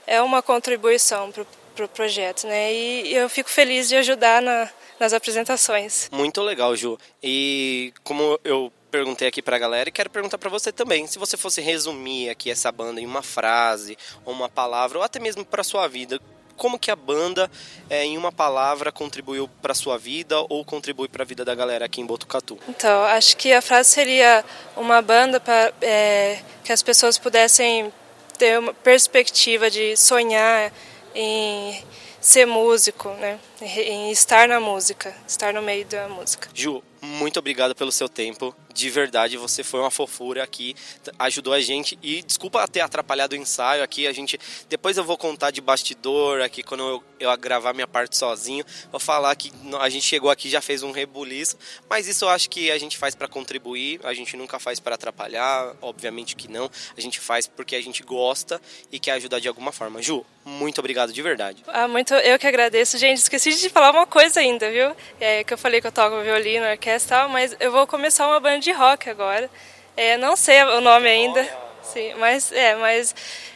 é 0.06 0.22
uma 0.22 0.44
contribuição 0.44 1.32
para 1.32 1.42
o 1.42 1.48
pro 1.76 1.88
projeto, 1.88 2.46
né? 2.46 2.72
E 2.74 3.16
eu 3.16 3.30
fico 3.30 3.50
feliz 3.50 3.88
de 3.88 3.96
ajudar 3.96 4.42
na, 4.42 4.70
nas 5.00 5.14
apresentações. 5.14 6.10
Muito 6.12 6.42
legal, 6.42 6.76
Ju. 6.76 6.98
E 7.24 7.94
como 8.04 8.40
eu 8.44 8.72
perguntei 8.92 9.28
aqui 9.28 9.42
para 9.42 9.56
a 9.56 9.60
galera 9.60 9.88
e 9.88 9.92
quero 9.92 10.10
perguntar 10.10 10.38
para 10.38 10.50
você 10.50 10.72
também. 10.72 11.08
Se 11.08 11.18
você 11.18 11.38
fosse 11.38 11.62
resumir 11.62 12.30
aqui 12.30 12.52
essa 12.52 12.72
banda 12.72 13.00
em 13.00 13.06
uma 13.06 13.24
frase, 13.24 13.98
ou 14.26 14.34
uma 14.34 14.50
palavra, 14.50 14.98
ou 14.98 15.04
até 15.04 15.18
mesmo 15.18 15.46
para 15.46 15.64
sua 15.64 15.88
vida, 15.88 16.20
como 16.62 16.78
que 16.78 16.92
a 16.92 16.96
banda, 16.96 17.50
é, 17.90 18.06
em 18.06 18.16
uma 18.20 18.32
palavra, 18.32 18.92
contribuiu 18.92 19.50
para 19.64 19.74
sua 19.74 19.98
vida 19.98 20.40
ou 20.48 20.64
contribui 20.64 21.08
para 21.08 21.24
a 21.24 21.26
vida 21.26 21.44
da 21.44 21.56
galera 21.56 21.86
aqui 21.86 22.02
em 22.02 22.06
Botucatu? 22.06 22.56
Então, 22.70 23.04
acho 23.06 23.36
que 23.36 23.52
a 23.52 23.64
frase 23.64 23.90
seria 23.90 24.46
uma 24.78 25.02
banda 25.02 25.40
para 25.40 25.74
é, 25.82 26.40
que 26.64 26.72
as 26.72 26.84
pessoas 26.84 27.18
pudessem 27.18 27.92
ter 28.38 28.60
uma 28.60 28.76
perspectiva 28.76 29.72
de 29.72 29.98
sonhar 29.98 30.72
em 31.16 31.84
ser 32.20 32.46
músico, 32.46 33.10
né? 33.16 33.40
Em 33.60 34.12
estar 34.12 34.48
na 34.48 34.60
música, 34.60 35.16
estar 35.28 35.52
no 35.52 35.64
meio 35.64 35.84
da 35.86 36.08
música. 36.10 36.48
Ju, 36.54 36.84
muito 37.02 37.40
obrigado 37.40 37.74
pelo 37.74 37.92
seu 37.92 38.08
tempo. 38.08 38.56
De 38.74 38.90
verdade, 38.90 39.38
você 39.38 39.64
foi 39.64 39.80
uma 39.80 39.92
fofura 39.92 40.44
aqui, 40.44 40.76
ajudou 41.20 41.54
a 41.54 41.62
gente. 41.62 41.98
E 42.02 42.22
desculpa 42.22 42.68
ter 42.68 42.82
atrapalhado 42.82 43.34
o 43.34 43.38
ensaio 43.38 43.84
aqui. 43.84 44.08
A 44.08 44.12
gente 44.12 44.40
depois 44.70 44.98
eu 44.98 45.04
vou 45.04 45.18
contar 45.18 45.52
de 45.52 45.62
bastidor 45.62 46.42
aqui 46.42 46.64
quando 46.64 46.82
eu, 46.82 47.04
eu 47.20 47.38
gravar 47.38 47.74
minha 47.74 47.88
parte 47.88 48.18
sozinho. 48.18 48.64
Vou 48.92 49.00
falar 49.00 49.36
que 49.36 49.52
a 49.80 49.90
gente 49.90 50.06
chegou 50.06 50.30
aqui 50.30 50.50
já 50.50 50.62
fez 50.62 50.84
um 50.84 50.92
rebuliço, 50.92 51.58
mas 51.90 52.08
isso 52.08 52.26
eu 52.26 52.30
acho 52.30 52.50
que 52.50 52.72
a 52.72 52.78
gente 52.78 52.98
faz 52.98 53.16
para 53.16 53.28
contribuir. 53.28 54.00
A 54.04 54.14
gente 54.14 54.36
nunca 54.38 54.60
faz 54.60 54.80
para 54.80 54.96
atrapalhar, 54.96 55.76
obviamente 55.82 56.36
que 56.36 56.48
não. 56.48 56.70
A 56.98 57.02
gente 57.02 57.20
faz 57.20 57.48
porque 57.48 57.76
a 57.76 57.82
gente 57.82 58.04
gosta 58.04 58.62
e 58.92 59.00
quer 59.00 59.12
ajudar 59.14 59.40
de 59.40 59.48
alguma 59.48 59.72
forma. 59.72 60.02
Ju, 60.02 60.26
muito 60.44 60.80
obrigado 60.80 61.14
de 61.14 61.22
verdade. 61.22 61.64
Ah, 61.68 61.88
muito 61.88 62.14
eu 62.14 62.40
que 62.40 62.48
agradeço, 62.48 62.98
gente. 62.98 63.18
Esqueci 63.18 63.54
de 63.56 63.70
falar 63.70 63.92
uma 63.92 64.08
coisa 64.08 64.40
ainda, 64.40 64.72
viu? 64.72 64.96
É 65.20 65.44
que 65.44 65.54
eu 65.54 65.58
falei 65.58 65.80
que 65.82 65.88
eu 65.88 65.92
toco 65.92 66.22
violino, 66.22 66.66
orquestra, 66.66 67.28
mas 67.28 67.56
eu 67.60 67.72
vou 67.72 67.86
começar 67.86 68.28
uma 68.28 68.40
banda 68.40 68.60
de 68.62 68.72
rock 68.72 69.10
agora. 69.10 69.50
É, 69.98 70.18
não 70.18 70.36
sei 70.36 70.64
o 70.64 70.80
nome 70.80 71.10
ainda. 71.10 71.46
Sim, 71.84 72.14
mas 72.16 72.52
é, 72.52 72.76
mas 72.76 73.14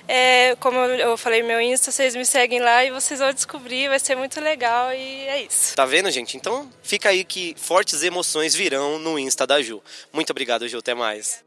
é, 0.08 0.56
como 0.60 0.78
eu 0.78 1.16
falei 1.16 1.42
meu 1.42 1.62
Insta, 1.62 1.92
vocês 1.92 2.16
me 2.16 2.26
seguem 2.26 2.60
lá 2.60 2.84
e 2.84 2.92
vocês 2.92 3.20
vão 3.20 3.32
descobrir, 3.32 3.88
vai 3.88 4.00
ser 4.00 4.16
muito 4.16 4.42
legal 4.42 4.92
e 4.94 5.28
é 5.28 5.42
isso. 5.44 5.76
Tá 5.76 5.86
vendo, 5.86 6.12
gente? 6.12 6.36
Então 6.36 6.70
fica 6.82 7.10
aí 7.10 7.24
que 7.24 7.56
fortes 7.58 8.04
emoções 8.04 8.54
virão 8.54 9.00
no 9.00 9.18
Insta 9.18 9.48
da 9.48 9.62
Ju. 9.62 9.82
Muito 10.12 10.32
obrigado, 10.32 10.68
Ju. 10.68 10.80
Até 10.80 10.94
mais. 10.94 11.46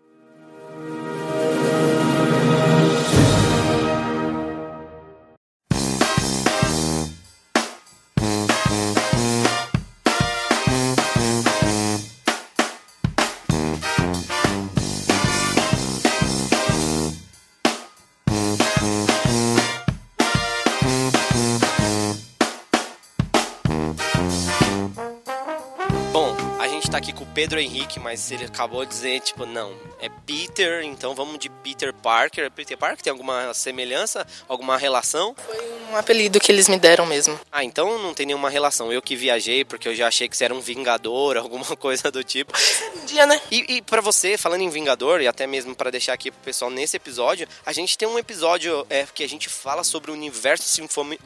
Pedro 27.38 27.60
Henrique, 27.60 28.00
mas 28.00 28.32
ele 28.32 28.46
acabou 28.46 28.84
de 28.84 28.90
dizer, 28.90 29.20
tipo, 29.20 29.46
não, 29.46 29.72
é 30.00 30.08
Peter, 30.26 30.82
então 30.82 31.14
vamos 31.14 31.38
de 31.38 31.48
Peter 31.48 31.94
Parker. 31.94 32.50
Peter 32.50 32.76
Parker 32.76 33.00
tem 33.00 33.12
alguma 33.12 33.54
semelhança, 33.54 34.26
alguma 34.48 34.76
relação? 34.76 35.36
Foi 35.46 35.56
um 35.92 35.96
apelido 35.96 36.40
que 36.40 36.50
eles 36.50 36.68
me 36.68 36.76
deram 36.76 37.06
mesmo. 37.06 37.38
Ah, 37.52 37.62
então 37.62 37.96
não 38.02 38.12
tem 38.12 38.26
nenhuma 38.26 38.50
relação. 38.50 38.92
Eu 38.92 39.00
que 39.00 39.14
viajei, 39.14 39.64
porque 39.64 39.86
eu 39.86 39.94
já 39.94 40.08
achei 40.08 40.28
que 40.28 40.36
você 40.36 40.46
era 40.46 40.52
um 40.52 40.60
Vingador, 40.60 41.36
alguma 41.38 41.76
coisa 41.76 42.10
do 42.10 42.24
tipo. 42.24 42.52
Um 42.96 43.06
dia, 43.06 43.24
né? 43.24 43.40
E, 43.52 43.76
e 43.76 43.82
para 43.82 44.00
você, 44.00 44.36
falando 44.36 44.62
em 44.62 44.68
Vingador, 44.68 45.20
e 45.20 45.28
até 45.28 45.46
mesmo 45.46 45.76
para 45.76 45.92
deixar 45.92 46.14
aqui 46.14 46.32
pro 46.32 46.40
pessoal 46.40 46.72
nesse 46.72 46.96
episódio, 46.96 47.46
a 47.64 47.72
gente 47.72 47.96
tem 47.96 48.08
um 48.08 48.18
episódio 48.18 48.84
é, 48.90 49.06
que 49.14 49.22
a 49.22 49.28
gente 49.28 49.48
fala 49.48 49.84
sobre 49.84 50.10
o 50.10 50.14
universo 50.14 50.68
sinfônico 50.68 51.22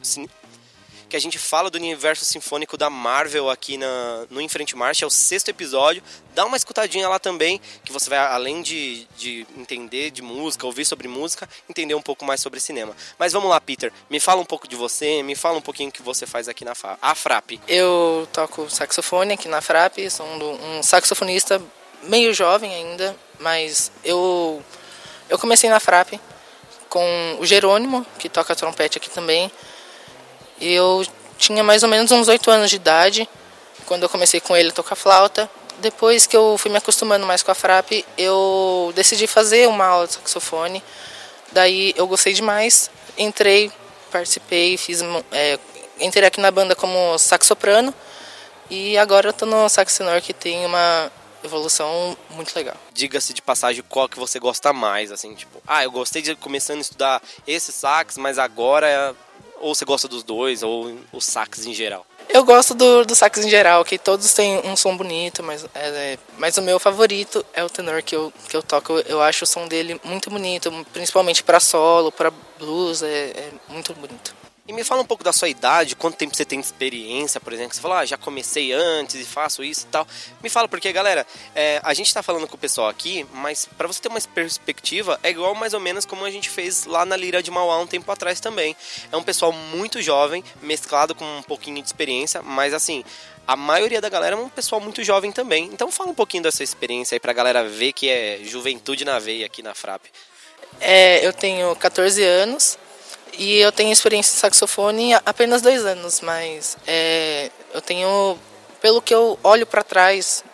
que 1.12 1.16
a 1.16 1.20
gente 1.20 1.38
fala 1.38 1.68
do 1.68 1.76
universo 1.76 2.24
sinfônico 2.24 2.74
da 2.78 2.88
Marvel 2.88 3.50
aqui 3.50 3.76
na, 3.76 4.24
no 4.30 4.40
Enfrente 4.40 4.74
Marcha, 4.74 5.04
é 5.04 5.06
o 5.06 5.10
sexto 5.10 5.50
episódio. 5.50 6.02
Dá 6.34 6.46
uma 6.46 6.56
escutadinha 6.56 7.06
lá 7.06 7.18
também, 7.18 7.60
que 7.84 7.92
você 7.92 8.08
vai, 8.08 8.18
além 8.18 8.62
de, 8.62 9.06
de 9.18 9.46
entender 9.54 10.10
de 10.10 10.22
música, 10.22 10.64
ouvir 10.64 10.86
sobre 10.86 11.08
música, 11.08 11.46
entender 11.68 11.94
um 11.94 12.00
pouco 12.00 12.24
mais 12.24 12.40
sobre 12.40 12.58
cinema. 12.58 12.96
Mas 13.18 13.30
vamos 13.34 13.50
lá, 13.50 13.60
Peter, 13.60 13.92
me 14.08 14.18
fala 14.18 14.40
um 14.40 14.44
pouco 14.46 14.66
de 14.66 14.74
você, 14.74 15.22
me 15.22 15.34
fala 15.34 15.58
um 15.58 15.60
pouquinho 15.60 15.90
o 15.90 15.92
que 15.92 16.00
você 16.00 16.24
faz 16.24 16.48
aqui 16.48 16.64
na 16.64 16.72
a 17.02 17.14
FRAP. 17.14 17.60
Eu 17.68 18.26
toco 18.32 18.70
saxofone 18.70 19.34
aqui 19.34 19.48
na 19.48 19.60
FRAP, 19.60 20.08
sou 20.08 20.24
um 20.24 20.82
saxofonista 20.82 21.60
meio 22.04 22.32
jovem 22.32 22.74
ainda, 22.74 23.14
mas 23.38 23.92
eu, 24.02 24.64
eu 25.28 25.38
comecei 25.38 25.68
na 25.68 25.78
FRAP 25.78 26.14
com 26.88 27.36
o 27.38 27.44
Jerônimo, 27.44 28.06
que 28.18 28.30
toca 28.30 28.56
trompete 28.56 28.96
aqui 28.96 29.10
também. 29.10 29.52
Eu 30.62 31.04
tinha 31.36 31.64
mais 31.64 31.82
ou 31.82 31.88
menos 31.88 32.10
uns 32.12 32.28
oito 32.28 32.50
anos 32.50 32.70
de 32.70 32.76
idade 32.76 33.28
quando 33.84 34.04
eu 34.04 34.08
comecei 34.08 34.40
com 34.40 34.56
ele 34.56 34.68
a 34.68 34.72
tocar 34.72 34.94
flauta. 34.94 35.50
Depois 35.78 36.24
que 36.24 36.36
eu 36.36 36.56
fui 36.56 36.70
me 36.70 36.78
acostumando 36.78 37.26
mais 37.26 37.42
com 37.42 37.50
a 37.50 37.54
frappe, 37.54 38.04
eu 38.16 38.92
decidi 38.94 39.26
fazer 39.26 39.68
uma 39.68 39.84
aula 39.84 40.06
de 40.06 40.12
saxofone. 40.14 40.82
Daí 41.50 41.92
eu 41.96 42.06
gostei 42.06 42.32
demais, 42.32 42.88
entrei, 43.18 43.72
participei, 44.12 44.76
fiz, 44.76 45.00
é, 45.32 45.58
entrei 45.98 46.28
aqui 46.28 46.40
na 46.40 46.50
banda 46.50 46.76
como 46.76 47.18
saxoprano 47.18 47.92
e 48.70 48.96
agora 48.96 49.30
eu 49.30 49.32
tô 49.32 49.44
no 49.44 49.68
sax 49.68 49.98
tenor 49.98 50.20
que 50.22 50.32
tem 50.32 50.64
uma 50.64 51.10
evolução 51.44 52.16
muito 52.30 52.54
legal. 52.54 52.76
Diga-se 52.92 53.34
de 53.34 53.42
passagem 53.42 53.82
qual 53.88 54.08
que 54.08 54.18
você 54.18 54.38
gosta 54.38 54.72
mais, 54.72 55.10
assim, 55.10 55.34
tipo, 55.34 55.60
ah, 55.66 55.82
eu 55.82 55.90
gostei 55.90 56.22
de 56.22 56.34
começando 56.36 56.78
a 56.78 56.82
estudar 56.82 57.22
esse 57.46 57.72
sax, 57.72 58.16
mas 58.16 58.38
agora 58.38 59.14
ou 59.62 59.74
você 59.74 59.84
gosta 59.84 60.08
dos 60.08 60.22
dois 60.22 60.62
ou 60.62 60.98
o 61.12 61.20
sax 61.20 61.64
em 61.64 61.72
geral? 61.72 62.04
Eu 62.28 62.44
gosto 62.44 62.74
do, 62.74 63.04
do 63.04 63.14
sax 63.14 63.44
em 63.44 63.48
geral, 63.48 63.84
que 63.84 63.98
todos 63.98 64.32
têm 64.34 64.58
um 64.66 64.76
som 64.76 64.96
bonito, 64.96 65.42
mas, 65.42 65.64
é, 65.74 65.88
é, 65.88 66.18
mas 66.38 66.56
o 66.56 66.62
meu 66.62 66.78
favorito 66.78 67.44
é 67.54 67.62
o 67.64 67.70
tenor 67.70 68.02
que 68.02 68.14
eu, 68.14 68.32
que 68.48 68.56
eu 68.56 68.62
toco. 68.62 68.92
Eu, 68.92 69.00
eu 69.00 69.22
acho 69.22 69.44
o 69.44 69.46
som 69.46 69.66
dele 69.66 70.00
muito 70.04 70.28
bonito, 70.28 70.70
principalmente 70.92 71.42
para 71.42 71.60
solo, 71.60 72.10
para 72.10 72.32
blues, 72.58 73.02
é, 73.02 73.30
é 73.30 73.50
muito 73.68 73.94
bonito. 73.94 74.41
Me 74.72 74.82
fala 74.82 75.02
um 75.02 75.04
pouco 75.04 75.22
da 75.22 75.34
sua 75.34 75.50
idade, 75.50 75.94
quanto 75.94 76.16
tempo 76.16 76.34
você 76.34 76.46
tem 76.46 76.58
de 76.58 76.64
experiência, 76.64 77.38
por 77.38 77.52
exemplo. 77.52 77.74
Você 77.74 77.80
falou, 77.80 77.98
ah, 77.98 78.06
já 78.06 78.16
comecei 78.16 78.72
antes 78.72 79.16
e 79.16 79.24
faço 79.24 79.62
isso 79.62 79.82
e 79.82 79.90
tal. 79.90 80.06
Me 80.42 80.48
fala, 80.48 80.66
porque, 80.66 80.90
galera, 80.90 81.26
é, 81.54 81.78
a 81.84 81.92
gente 81.92 82.12
tá 82.12 82.22
falando 82.22 82.48
com 82.48 82.54
o 82.54 82.58
pessoal 82.58 82.88
aqui, 82.88 83.26
mas 83.34 83.68
para 83.76 83.86
você 83.86 84.00
ter 84.00 84.08
uma 84.08 84.20
perspectiva, 84.20 85.20
é 85.22 85.28
igual 85.28 85.54
mais 85.54 85.74
ou 85.74 85.80
menos 85.80 86.06
como 86.06 86.24
a 86.24 86.30
gente 86.30 86.48
fez 86.48 86.86
lá 86.86 87.04
na 87.04 87.16
Lira 87.16 87.42
de 87.42 87.50
Mauá 87.50 87.78
um 87.78 87.86
tempo 87.86 88.10
atrás 88.10 88.40
também. 88.40 88.74
É 89.12 89.16
um 89.16 89.22
pessoal 89.22 89.52
muito 89.52 90.00
jovem, 90.00 90.42
mesclado 90.62 91.14
com 91.14 91.24
um 91.24 91.42
pouquinho 91.42 91.80
de 91.82 91.86
experiência, 91.86 92.40
mas 92.40 92.72
assim, 92.72 93.04
a 93.46 93.56
maioria 93.56 94.00
da 94.00 94.08
galera 94.08 94.36
é 94.36 94.38
um 94.38 94.48
pessoal 94.48 94.80
muito 94.80 95.04
jovem 95.04 95.30
também. 95.30 95.68
Então 95.70 95.92
fala 95.92 96.10
um 96.10 96.14
pouquinho 96.14 96.42
dessa 96.42 96.62
experiência 96.62 97.14
aí 97.14 97.20
pra 97.20 97.34
galera 97.34 97.68
ver 97.68 97.92
que 97.92 98.08
é 98.08 98.40
juventude 98.42 99.04
na 99.04 99.18
veia 99.18 99.44
aqui 99.44 99.62
na 99.62 99.74
FRAP. 99.74 100.06
É, 100.80 101.24
eu 101.26 101.32
tenho 101.32 101.74
14 101.76 102.24
anos, 102.24 102.78
e 103.38 103.58
eu 103.58 103.72
tenho 103.72 103.92
experiência 103.92 104.34
em 104.34 104.40
saxofone 104.40 105.14
há 105.14 105.22
apenas 105.26 105.62
dois 105.62 105.84
anos, 105.84 106.20
mas 106.20 106.76
é, 106.86 107.50
eu 107.72 107.80
tenho, 107.80 108.38
pelo 108.80 109.02
que 109.02 109.14
eu 109.14 109.38
olho 109.42 109.66
para 109.66 109.82
trás, 109.82 110.44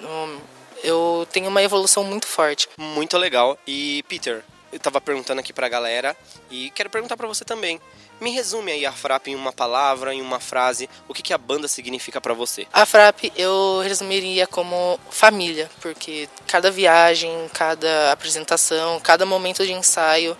eu 0.82 1.26
tenho 1.32 1.48
uma 1.48 1.62
evolução 1.62 2.04
muito 2.04 2.26
forte. 2.26 2.68
Muito 2.78 3.16
legal. 3.18 3.58
E 3.66 4.02
Peter, 4.08 4.44
eu 4.72 4.76
estava 4.76 5.00
perguntando 5.00 5.40
aqui 5.40 5.52
para 5.52 5.66
a 5.66 5.70
galera 5.70 6.16
e 6.50 6.70
quero 6.70 6.90
perguntar 6.90 7.16
para 7.16 7.26
você 7.26 7.44
também. 7.44 7.80
Me 8.20 8.30
resume 8.30 8.72
aí 8.72 8.84
a 8.84 8.90
Frap 8.90 9.28
em 9.28 9.36
uma 9.36 9.52
palavra, 9.52 10.12
em 10.12 10.20
uma 10.20 10.40
frase, 10.40 10.90
o 11.06 11.14
que, 11.14 11.22
que 11.22 11.32
a 11.32 11.38
banda 11.38 11.68
significa 11.68 12.20
para 12.20 12.34
você? 12.34 12.66
A 12.72 12.84
Frap 12.84 13.30
eu 13.36 13.80
resumiria 13.84 14.44
como 14.44 14.98
família, 15.08 15.70
porque 15.80 16.28
cada 16.46 16.68
viagem, 16.68 17.30
cada 17.54 18.10
apresentação, 18.10 18.98
cada 18.98 19.24
momento 19.24 19.64
de 19.64 19.72
ensaio 19.72 20.36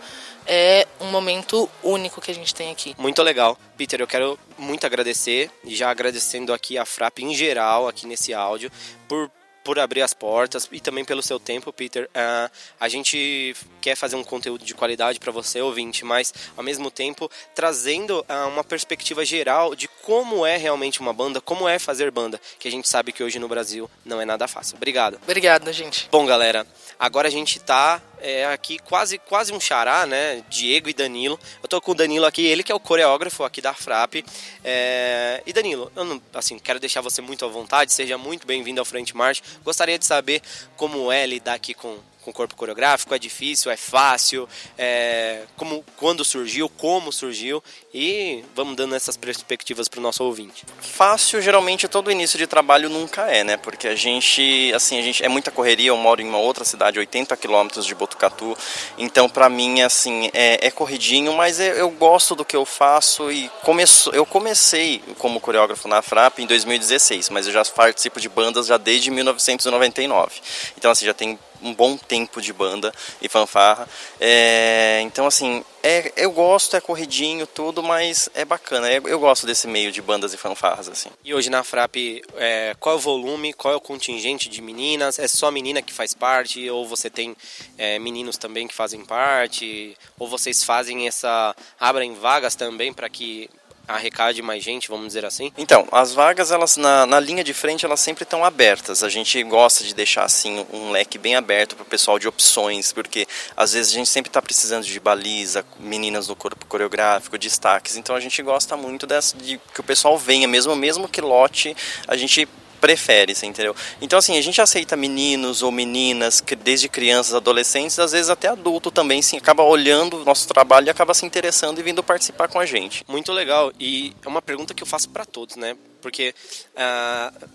é 0.49 0.87
um 1.01 1.11
momento 1.11 1.69
único 1.83 2.21
que 2.21 2.31
a 2.31 2.35
gente 2.35 2.55
tem 2.55 2.71
aqui. 2.71 2.95
Muito 2.99 3.23
legal. 3.23 3.59
Peter, 3.77 4.01
eu 4.01 4.07
quero 4.07 4.39
muito 4.57 4.87
agradecer, 4.87 5.51
já 5.65 5.91
agradecendo 5.91 6.53
aqui 6.53 6.79
a 6.79 6.87
FRAP 6.87 7.21
em 7.21 7.35
geral, 7.35 7.87
aqui 7.87 8.07
nesse 8.07 8.33
áudio, 8.33 8.73
por 9.07 9.31
por 9.69 9.79
abrir 9.79 10.01
as 10.01 10.15
portas 10.15 10.67
e 10.73 10.81
também 10.81 11.05
pelo 11.05 11.23
seu 11.23 11.39
tempo, 11.39 11.71
Peter. 11.71 12.05
Uh, 12.07 12.51
a 12.81 12.89
gente 12.89 13.55
quer 13.83 13.95
fazer 13.97 14.17
um 14.17 14.25
conteúdo 14.25 14.65
de 14.65 14.73
qualidade 14.73 15.21
para 15.21 15.31
você, 15.31 15.61
ouvinte, 15.61 16.07
mas 16.07 16.33
ao 16.57 16.65
mesmo 16.65 16.91
tempo 16.91 17.31
trazendo 17.55 18.21
uh, 18.21 18.49
uma 18.49 18.65
perspectiva 18.65 19.27
geral 19.27 19.75
de 19.75 19.87
como 19.87 20.47
é 20.47 20.57
realmente 20.57 21.01
uma 21.01 21.13
banda, 21.13 21.39
como 21.39 21.69
é 21.69 21.79
fazer 21.79 22.11
banda, 22.11 22.41
que 22.59 22.67
a 22.67 22.71
gente 22.71 22.89
sabe 22.89 23.13
que 23.13 23.23
hoje 23.23 23.39
no 23.39 23.47
Brasil 23.47 23.91
não 24.07 24.19
é 24.19 24.25
nada 24.25 24.49
fácil. 24.49 24.77
Obrigado. 24.77 25.21
Obrigado, 25.23 25.71
gente. 25.71 26.09
Bom, 26.11 26.25
galera, 26.25 26.67
agora 26.99 27.29
a 27.29 27.31
gente 27.31 27.61
tá 27.61 28.01
é, 28.21 28.47
aqui 28.47 28.79
quase 28.79 29.19
quase 29.19 29.53
um 29.53 29.61
xará, 29.61 30.07
né? 30.07 30.43
Diego 30.49 30.89
e 30.89 30.95
Danilo. 30.95 31.39
Eu 31.63 31.69
tô 31.69 31.81
com 31.81 31.93
o 31.93 31.95
Danilo 31.95 32.27
aqui, 32.27 32.45
ele 32.45 32.63
que 32.63 32.73
é 32.73 32.75
o 32.75 32.81
coreógrafo 32.81 33.45
aqui 33.45 33.61
da 33.61 33.75
Frap. 33.75 34.25
É... 34.65 35.43
E 35.47 35.53
Danilo, 35.53 35.91
eu 35.95 36.05
não, 36.05 36.23
assim, 36.35 36.59
quero 36.59 36.81
deixar 36.81 37.01
você 37.01 37.21
muito 37.21 37.45
à 37.45 37.49
vontade, 37.49 37.93
seja 37.93 38.19
muito 38.19 38.47
bem-vindo 38.47 38.81
ao 38.81 38.85
Frente 38.85 39.17
March. 39.17 39.41
Gostaria 39.65 39.99
de 39.99 40.07
saber 40.07 40.43
como 40.77 41.11
é 41.13 41.27
lidar 41.27 41.55
aqui 41.55 41.75
com, 41.75 41.99
com 42.29 42.33
corpo 42.33 42.55
coreográfico, 42.55 43.15
é 43.15 43.19
difícil, 43.19 43.71
é 43.71 43.77
fácil, 43.77 44.49
é, 44.77 45.43
como, 45.57 45.85
quando 45.97 46.25
surgiu, 46.25 46.69
como 46.69 47.11
surgiu 47.11 47.63
e 47.93 48.45
vamos 48.55 48.77
dando 48.77 48.95
essas 48.95 49.17
perspectivas 49.17 49.89
para 49.89 49.99
o 49.99 50.03
nosso 50.03 50.23
ouvinte. 50.23 50.65
Fácil, 50.81 51.41
geralmente 51.41 51.89
todo 51.89 52.11
início 52.11 52.39
de 52.39 52.47
trabalho 52.47 52.91
nunca 52.91 53.23
é, 53.31 53.43
né? 53.43 53.57
Porque 53.57 53.89
a 53.89 53.95
gente, 53.95 54.73
assim, 54.75 54.99
a 54.99 55.03
gente 55.03 55.25
é 55.25 55.29
muita 55.29 55.51
correria. 55.51 55.89
Eu 55.89 55.97
moro 55.97 56.21
em 56.21 56.29
uma 56.29 56.39
outra 56.39 56.65
cidade, 56.65 56.99
80 56.99 57.37
quilômetros 57.37 57.87
de 57.87 57.95
Botucatu, 57.95 58.57
então 58.99 59.29
para 59.29 59.49
mim, 59.49 59.81
assim, 59.81 60.31
é, 60.35 60.67
é 60.67 60.71
corridinho, 60.71 61.33
mas 61.35 61.59
eu, 61.59 61.75
eu, 61.75 61.91
gosto 61.91 62.35
do 62.35 62.45
que 62.45 62.55
eu 62.55 62.65
faço 62.65 63.33
e 63.33 63.49
começo, 63.63 64.11
eu 64.11 64.27
comecei 64.27 65.03
como 65.19 65.41
coreógrafo 65.41 65.89
na 65.89 66.03
FRAP 66.03 66.41
em 66.41 66.47
2016, 66.47 67.31
mas 67.31 67.47
eu 67.47 67.53
já 67.53 67.65
participo 67.65 68.21
de 68.21 68.29
bandas 68.29 68.67
já 68.67 68.77
desde 68.77 69.11
1999. 69.11 70.41
Então, 70.77 70.91
assim, 70.91 71.07
já 71.07 71.15
tem 71.15 71.39
um 71.63 71.75
bom 71.75 71.97
tempo 71.97 72.41
de 72.41 72.53
banda 72.53 72.93
e 73.21 73.29
fanfarra. 73.29 73.89
É, 74.21 75.01
então, 75.03 75.27
assim, 75.27 75.65
é, 75.83 76.13
eu 76.17 76.33
gosto, 76.33 76.77
é 76.77 76.81
corridinho, 76.81 77.47
tudo, 77.47 77.83
mas 77.83 78.29
é 78.35 78.45
bacana. 78.45 78.91
É, 78.91 78.97
eu 78.97 79.19
gosto 79.19 79.47
desse 79.47 79.67
meio 79.67 79.93
de 79.93 80.03
bandas 80.03 80.35
e 80.35 80.37
fanfarras, 80.37 80.89
assim. 80.89 81.09
E 81.25 81.33
hoje 81.33 81.51
na 81.51 81.63
FRAP, 81.63 82.23
é, 82.37 82.75
qual 82.79 82.97
é 82.97 82.99
o 82.99 83.01
volume, 83.01 83.53
qual 83.53 83.73
é 83.73 83.77
o 83.77 83.81
contingente 83.81 84.49
de 84.49 84.61
meninas? 84.61 85.19
É 85.19 85.29
só 85.29 85.51
menina 85.51 85.81
que 85.81 85.93
faz 85.93 86.15
parte? 86.15 86.69
Ou 86.69 86.87
você 86.87 87.09
tem 87.09 87.37
é, 87.77 87.99
meninos 87.99 88.37
também 88.37 88.67
que 88.67 88.75
fazem 88.75 89.05
parte? 89.05 89.97
Ou 90.19 90.29
vocês 90.29 90.65
fazem 90.65 91.07
essa... 91.07 91.55
abrem 91.79 92.15
vagas 92.15 92.55
também 92.55 92.93
para 92.93 93.09
que 93.09 93.49
arrecade 93.89 94.43
mais 94.43 94.63
gente, 94.63 94.89
vamos 94.89 95.09
dizer 95.09 95.25
assim? 95.25 95.51
Então, 95.57 95.89
as 95.91 96.13
vagas, 96.13 96.53
elas 96.53 96.77
na, 96.77 97.07
na 97.07 97.19
linha 97.19 97.43
de 97.43 97.55
frente, 97.55 97.85
elas 97.85 98.01
sempre 98.01 98.25
estão 98.25 98.45
abertas. 98.45 99.03
A 99.03 99.09
gente 99.09 99.43
gosta 99.43 99.83
de 99.83 99.95
deixar 99.95 100.25
assim 100.25 100.67
um 100.73 100.91
leque 100.91 101.19
bem 101.19 101.35
aberto 101.35 101.75
para 101.75 101.83
o 101.83 101.87
pessoal 101.87 102.19
de 102.19 102.29
opções, 102.29 102.93
porque 102.93 103.27
às 103.57 103.73
vezes 103.73 103.93
a 103.93 103.95
gente 103.95 104.09
sempre 104.09 104.29
está 104.29 104.43
precisando 104.43 104.85
de 104.85 105.01
baliza, 105.01 105.65
meninas 105.81 106.29
no 106.29 106.37
corpo 106.37 106.67
coreográfico, 106.67 107.39
destaques. 107.39 107.97
Então 107.97 108.15
a 108.15 108.21
gente 108.21 108.43
gosta 108.43 108.77
muito 108.77 109.07
dessa, 109.07 109.37
de 109.37 109.59
que 109.73 109.81
o 109.81 109.85
pessoal 109.85 110.19
venha, 110.19 110.47
mesmo 110.47 110.77
mesmo 110.77 111.09
que 111.09 111.21
lote, 111.21 111.77
a 112.07 112.17
gente 112.17 112.47
prefere, 112.79 113.33
entendeu? 113.43 113.75
Então, 114.01 114.19
assim, 114.19 114.39
a 114.39 114.41
gente 114.41 114.61
aceita 114.61 114.97
meninos 114.97 115.63
ou 115.63 115.71
meninas, 115.71 116.41
que 116.41 116.57
desde 116.57 116.89
crianças, 116.89 117.35
adolescentes, 117.35 117.99
às 117.99 118.13
vezes 118.13 118.31
até 118.31 118.49
adulto 118.49 118.91
também, 118.91 119.21
sim, 119.21 119.37
acaba 119.37 119.63
olhando 119.63 120.19
o 120.19 120.25
nosso 120.25 120.49
trabalho 120.49 120.87
e 120.87 120.91
acaba 120.91 121.15
se 121.15 121.27
interessando 121.27 121.79
e 121.79 121.83
vindo 121.83 122.03
participar 122.03 122.49
com 122.49 122.59
a 122.59 122.67
gente. 122.67 123.05
Muito 123.09 123.33
legal. 123.33 123.73
E 123.79 124.15
é 124.25 124.29
uma 124.29 124.43
pergunta 124.43 124.75
que 124.75 124.83
eu 124.83 124.87
faço 124.87 125.09
para 125.11 125.25
todos, 125.25 125.57
né? 125.57 125.77
Porque 126.01 126.35
uh, 126.75 127.49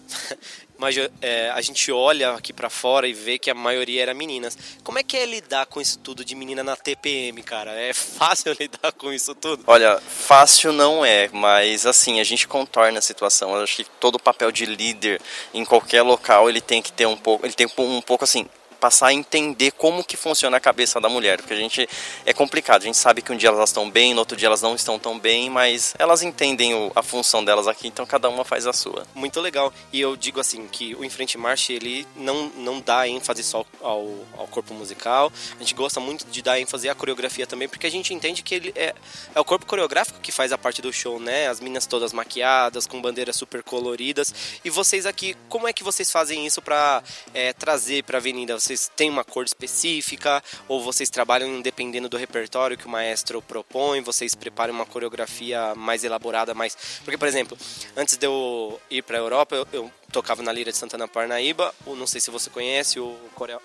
mas 0.83 0.97
é, 1.21 1.49
a 1.51 1.61
gente 1.61 1.89
olha 1.93 2.31
aqui 2.31 2.51
para 2.51 2.69
fora 2.69 3.07
e 3.07 3.13
vê 3.13 3.39
que 3.39 3.49
a 3.49 3.53
maioria 3.53 4.01
era 4.01 4.13
meninas. 4.13 4.57
Como 4.83 4.99
é 4.99 5.03
que 5.03 5.15
é 5.15 5.25
lidar 5.25 5.65
com 5.65 5.79
isso 5.79 5.97
tudo 5.99 6.25
de 6.25 6.35
menina 6.35 6.61
na 6.61 6.75
TPM, 6.75 7.41
cara? 7.41 7.71
É 7.71 7.93
fácil 7.93 8.53
lidar 8.59 8.91
com 8.91 9.13
isso 9.13 9.33
tudo? 9.33 9.63
Olha, 9.65 10.01
fácil 10.01 10.73
não 10.73 11.05
é, 11.05 11.29
mas 11.31 11.85
assim, 11.85 12.19
a 12.19 12.23
gente 12.25 12.47
contorna 12.49 12.99
a 12.99 13.01
situação. 13.01 13.55
Eu 13.55 13.63
acho 13.63 13.77
que 13.77 13.85
todo 13.85 14.19
papel 14.19 14.51
de 14.51 14.65
líder 14.65 15.21
em 15.53 15.63
qualquer 15.63 16.01
local, 16.01 16.49
ele 16.49 16.59
tem 16.59 16.81
que 16.81 16.91
ter 16.91 17.05
um 17.05 17.15
pouco, 17.15 17.45
ele 17.45 17.53
tem 17.53 17.65
um 17.77 18.01
pouco 18.01 18.25
assim, 18.25 18.45
passar 18.83 19.07
a 19.07 19.13
entender 19.13 19.71
como 19.71 20.03
que 20.03 20.17
funciona 20.17 20.57
a 20.57 20.59
cabeça 20.59 20.99
da 20.99 21.07
mulher, 21.07 21.37
porque 21.37 21.53
a 21.53 21.57
gente 21.57 21.87
é 22.25 22.33
complicado. 22.33 22.81
A 22.81 22.85
gente 22.85 22.97
sabe 22.97 23.21
que 23.21 23.31
um 23.31 23.37
dia 23.37 23.47
elas 23.47 23.69
estão 23.69 23.89
bem, 23.89 24.13
no 24.13 24.19
outro 24.19 24.35
dia 24.35 24.47
elas 24.47 24.61
não 24.61 24.75
estão 24.75 24.99
tão 24.99 25.17
bem, 25.17 25.49
mas 25.49 25.95
elas 25.97 26.21
entendem 26.21 26.75
o, 26.75 26.91
a 26.93 27.01
função 27.01 27.45
delas 27.45 27.65
aqui, 27.65 27.87
então 27.87 28.05
cada 28.05 28.27
uma 28.27 28.43
faz 28.43 28.67
a 28.67 28.73
sua. 28.73 29.07
Muito 29.15 29.39
legal. 29.39 29.73
E 29.93 30.01
eu 30.01 30.17
digo 30.17 30.41
assim 30.41 30.67
que 30.67 30.93
o 30.95 31.05
Enfrente 31.05 31.37
Marche 31.37 31.71
ele 31.71 32.05
não 32.13 32.51
não 32.57 32.81
dá 32.81 33.07
ênfase 33.07 33.41
só 33.41 33.65
ao, 33.81 34.05
ao 34.37 34.47
corpo 34.47 34.73
musical. 34.73 35.31
A 35.55 35.59
gente 35.59 35.73
gosta 35.73 36.01
muito 36.01 36.25
de 36.25 36.41
dar 36.41 36.59
ênfase 36.59 36.89
à 36.89 36.93
coreografia 36.93 37.47
também, 37.47 37.69
porque 37.69 37.87
a 37.87 37.91
gente 37.91 38.13
entende 38.13 38.43
que 38.43 38.53
ele 38.53 38.73
é, 38.75 38.93
é 39.33 39.39
o 39.39 39.45
corpo 39.45 39.65
coreográfico 39.65 40.19
que 40.19 40.31
faz 40.31 40.51
a 40.51 40.57
parte 40.57 40.81
do 40.81 40.91
show, 40.91 41.21
né? 41.21 41.47
As 41.47 41.61
meninas 41.61 41.85
todas 41.85 42.11
maquiadas, 42.11 42.85
com 42.85 43.01
bandeiras 43.01 43.37
super 43.37 43.63
coloridas. 43.63 44.59
E 44.65 44.69
vocês 44.69 45.05
aqui, 45.05 45.37
como 45.47 45.69
é 45.69 45.71
que 45.71 45.85
vocês 45.85 46.11
fazem 46.11 46.45
isso 46.45 46.61
para 46.61 47.01
é, 47.33 47.53
trazer 47.53 48.03
para 48.03 48.17
a 48.17 48.19
avenida? 48.19 48.59
Vocês 48.59 48.72
vocês 48.73 48.91
têm 48.95 49.09
uma 49.09 49.23
cor 49.23 49.45
específica 49.45 50.43
ou 50.67 50.81
vocês 50.81 51.09
trabalham 51.09 51.61
dependendo 51.61 52.09
do 52.09 52.17
repertório 52.17 52.77
que 52.77 52.87
o 52.87 52.89
maestro 52.89 53.41
propõe, 53.41 54.01
vocês 54.01 54.33
preparam 54.33 54.73
uma 54.73 54.85
coreografia 54.85 55.75
mais 55.75 56.03
elaborada, 56.03 56.53
mais 56.53 56.75
porque 57.03 57.17
por 57.17 57.27
exemplo, 57.27 57.57
antes 57.95 58.17
de 58.17 58.25
eu 58.25 58.79
ir 58.89 59.03
para 59.03 59.17
a 59.17 59.21
Europa, 59.21 59.55
eu, 59.55 59.67
eu, 59.71 59.91
tocava 60.11 60.43
na 60.43 60.51
Lira 60.51 60.71
de 60.71 60.77
Santana 60.77 61.07
Parnaíba, 61.07 61.73
ou 61.85 61.95
não 61.95 62.05
sei 62.05 62.21
se 62.21 62.29
você 62.29 62.49
conhece 62.49 62.99
o 62.99 63.17
coreo... 63.33 63.59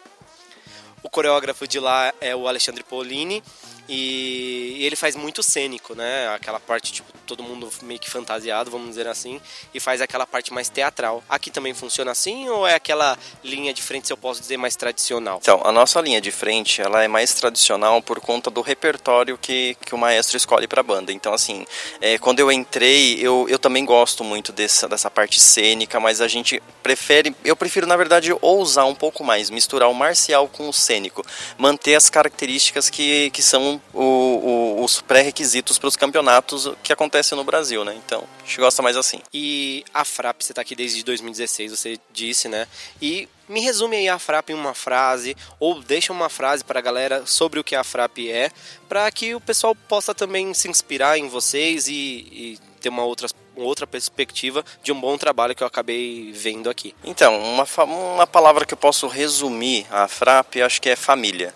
o 1.02 1.10
coreógrafo 1.10 1.66
de 1.66 1.78
lá 1.78 2.12
é 2.20 2.34
o 2.34 2.48
Alexandre 2.48 2.82
Polini 2.82 3.42
E, 3.88 4.76
e 4.78 4.84
ele 4.84 4.96
faz 4.96 5.16
muito 5.16 5.42
cênico, 5.42 5.94
né? 5.94 6.28
Aquela 6.34 6.60
parte, 6.60 6.92
tipo, 6.92 7.10
todo 7.26 7.42
mundo 7.42 7.70
meio 7.82 7.98
que 7.98 8.10
fantasiado, 8.10 8.70
vamos 8.70 8.90
dizer 8.90 9.06
assim, 9.06 9.40
e 9.72 9.80
faz 9.80 10.00
aquela 10.00 10.26
parte 10.26 10.52
mais 10.52 10.68
teatral. 10.68 11.22
Aqui 11.28 11.50
também 11.50 11.74
funciona 11.74 12.10
assim 12.10 12.48
ou 12.48 12.66
é 12.66 12.74
aquela 12.74 13.18
linha 13.42 13.72
de 13.72 13.82
frente, 13.82 14.06
se 14.06 14.12
eu 14.12 14.16
posso 14.16 14.40
dizer, 14.40 14.56
mais 14.56 14.76
tradicional? 14.76 15.38
Então, 15.40 15.60
a 15.64 15.72
nossa 15.72 16.00
linha 16.00 16.20
de 16.20 16.30
frente, 16.30 16.80
ela 16.80 17.02
é 17.02 17.08
mais 17.08 17.32
tradicional 17.34 18.02
por 18.02 18.20
conta 18.20 18.50
do 18.50 18.60
repertório 18.60 19.38
que, 19.38 19.76
que 19.84 19.94
o 19.94 19.98
maestro 19.98 20.36
escolhe 20.36 20.66
para 20.66 20.80
a 20.80 20.84
banda. 20.84 21.12
Então, 21.12 21.32
assim, 21.32 21.66
é, 22.00 22.18
quando 22.18 22.40
eu 22.40 22.50
entrei, 22.52 23.18
eu, 23.20 23.46
eu 23.48 23.58
também 23.58 23.84
gosto 23.84 24.22
muito 24.22 24.52
dessa, 24.52 24.88
dessa 24.88 25.10
parte 25.10 25.40
cênica, 25.40 25.98
mas 25.98 26.20
a 26.20 26.28
gente 26.28 26.62
prefere, 26.82 27.34
eu 27.44 27.56
prefiro, 27.56 27.86
na 27.86 27.96
verdade, 27.96 28.34
ousar 28.40 28.86
um 28.86 28.94
pouco 28.94 29.24
mais, 29.24 29.50
misturar 29.50 29.90
o 29.90 29.94
marcial 29.94 30.48
com 30.48 30.68
o 30.68 30.72
cênico, 30.72 31.24
manter 31.56 31.94
as 31.94 32.10
características 32.10 32.90
que, 32.90 33.30
que 33.30 33.42
são 33.42 33.77
o, 33.92 34.02
o, 34.02 34.84
os 34.84 35.00
pré-requisitos 35.00 35.78
para 35.78 35.88
os 35.88 35.96
campeonatos 35.96 36.70
que 36.82 36.92
acontecem 36.92 37.36
no 37.36 37.44
Brasil, 37.44 37.84
né? 37.84 37.94
Então, 38.04 38.24
a 38.42 38.46
gente 38.46 38.58
gosta 38.58 38.82
mais 38.82 38.96
assim. 38.96 39.20
E 39.32 39.84
a 39.92 40.04
FRAP, 40.04 40.42
você 40.42 40.52
está 40.52 40.62
aqui 40.62 40.74
desde 40.74 41.02
2016, 41.04 41.70
você 41.70 41.98
disse, 42.12 42.48
né? 42.48 42.66
E 43.00 43.28
me 43.48 43.60
resume 43.60 43.96
aí 43.96 44.08
a 44.08 44.18
FRAP 44.18 44.50
em 44.50 44.54
uma 44.54 44.74
frase, 44.74 45.36
ou 45.58 45.80
deixa 45.80 46.12
uma 46.12 46.28
frase 46.28 46.62
para 46.62 46.78
a 46.78 46.82
galera 46.82 47.24
sobre 47.26 47.58
o 47.58 47.64
que 47.64 47.74
a 47.74 47.82
FRAP 47.82 48.28
é, 48.28 48.50
para 48.88 49.10
que 49.10 49.34
o 49.34 49.40
pessoal 49.40 49.74
possa 49.74 50.14
também 50.14 50.52
se 50.52 50.68
inspirar 50.68 51.18
em 51.18 51.28
vocês 51.28 51.88
e, 51.88 51.92
e 51.92 52.58
ter 52.78 52.90
uma 52.90 53.04
outra, 53.04 53.26
uma 53.56 53.66
outra 53.66 53.86
perspectiva 53.86 54.64
de 54.82 54.92
um 54.92 55.00
bom 55.00 55.16
trabalho 55.16 55.54
que 55.54 55.62
eu 55.62 55.66
acabei 55.66 56.30
vendo 56.32 56.68
aqui. 56.68 56.94
Então, 57.02 57.38
uma, 57.40 57.66
uma 57.84 58.26
palavra 58.26 58.64
que 58.64 58.74
eu 58.74 58.78
posso 58.78 59.06
resumir 59.06 59.86
a 59.90 60.06
FRAP, 60.06 60.56
acho 60.62 60.80
que 60.80 60.90
é 60.90 60.96
família. 60.96 61.54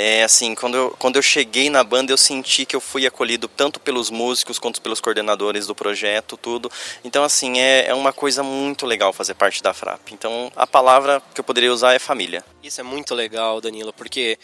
É 0.00 0.22
assim, 0.22 0.54
quando 0.54 0.76
eu, 0.76 0.90
quando 0.96 1.16
eu 1.16 1.22
cheguei 1.22 1.68
na 1.68 1.82
banda, 1.82 2.12
eu 2.12 2.16
senti 2.16 2.64
que 2.64 2.76
eu 2.76 2.80
fui 2.80 3.04
acolhido 3.04 3.48
tanto 3.48 3.80
pelos 3.80 4.10
músicos 4.10 4.56
quanto 4.56 4.80
pelos 4.80 5.00
coordenadores 5.00 5.66
do 5.66 5.74
projeto, 5.74 6.36
tudo. 6.36 6.70
Então, 7.02 7.24
assim, 7.24 7.58
é, 7.58 7.88
é 7.88 7.94
uma 7.94 8.12
coisa 8.12 8.44
muito 8.44 8.86
legal 8.86 9.12
fazer 9.12 9.34
parte 9.34 9.60
da 9.60 9.74
FRAP. 9.74 10.12
Então, 10.12 10.52
a 10.54 10.68
palavra 10.68 11.20
que 11.34 11.40
eu 11.40 11.44
poderia 11.44 11.72
usar 11.72 11.94
é 11.94 11.98
família. 11.98 12.44
Isso 12.62 12.80
é 12.80 12.84
muito 12.84 13.12
legal, 13.12 13.60
Danilo, 13.60 13.92
porque 13.92 14.38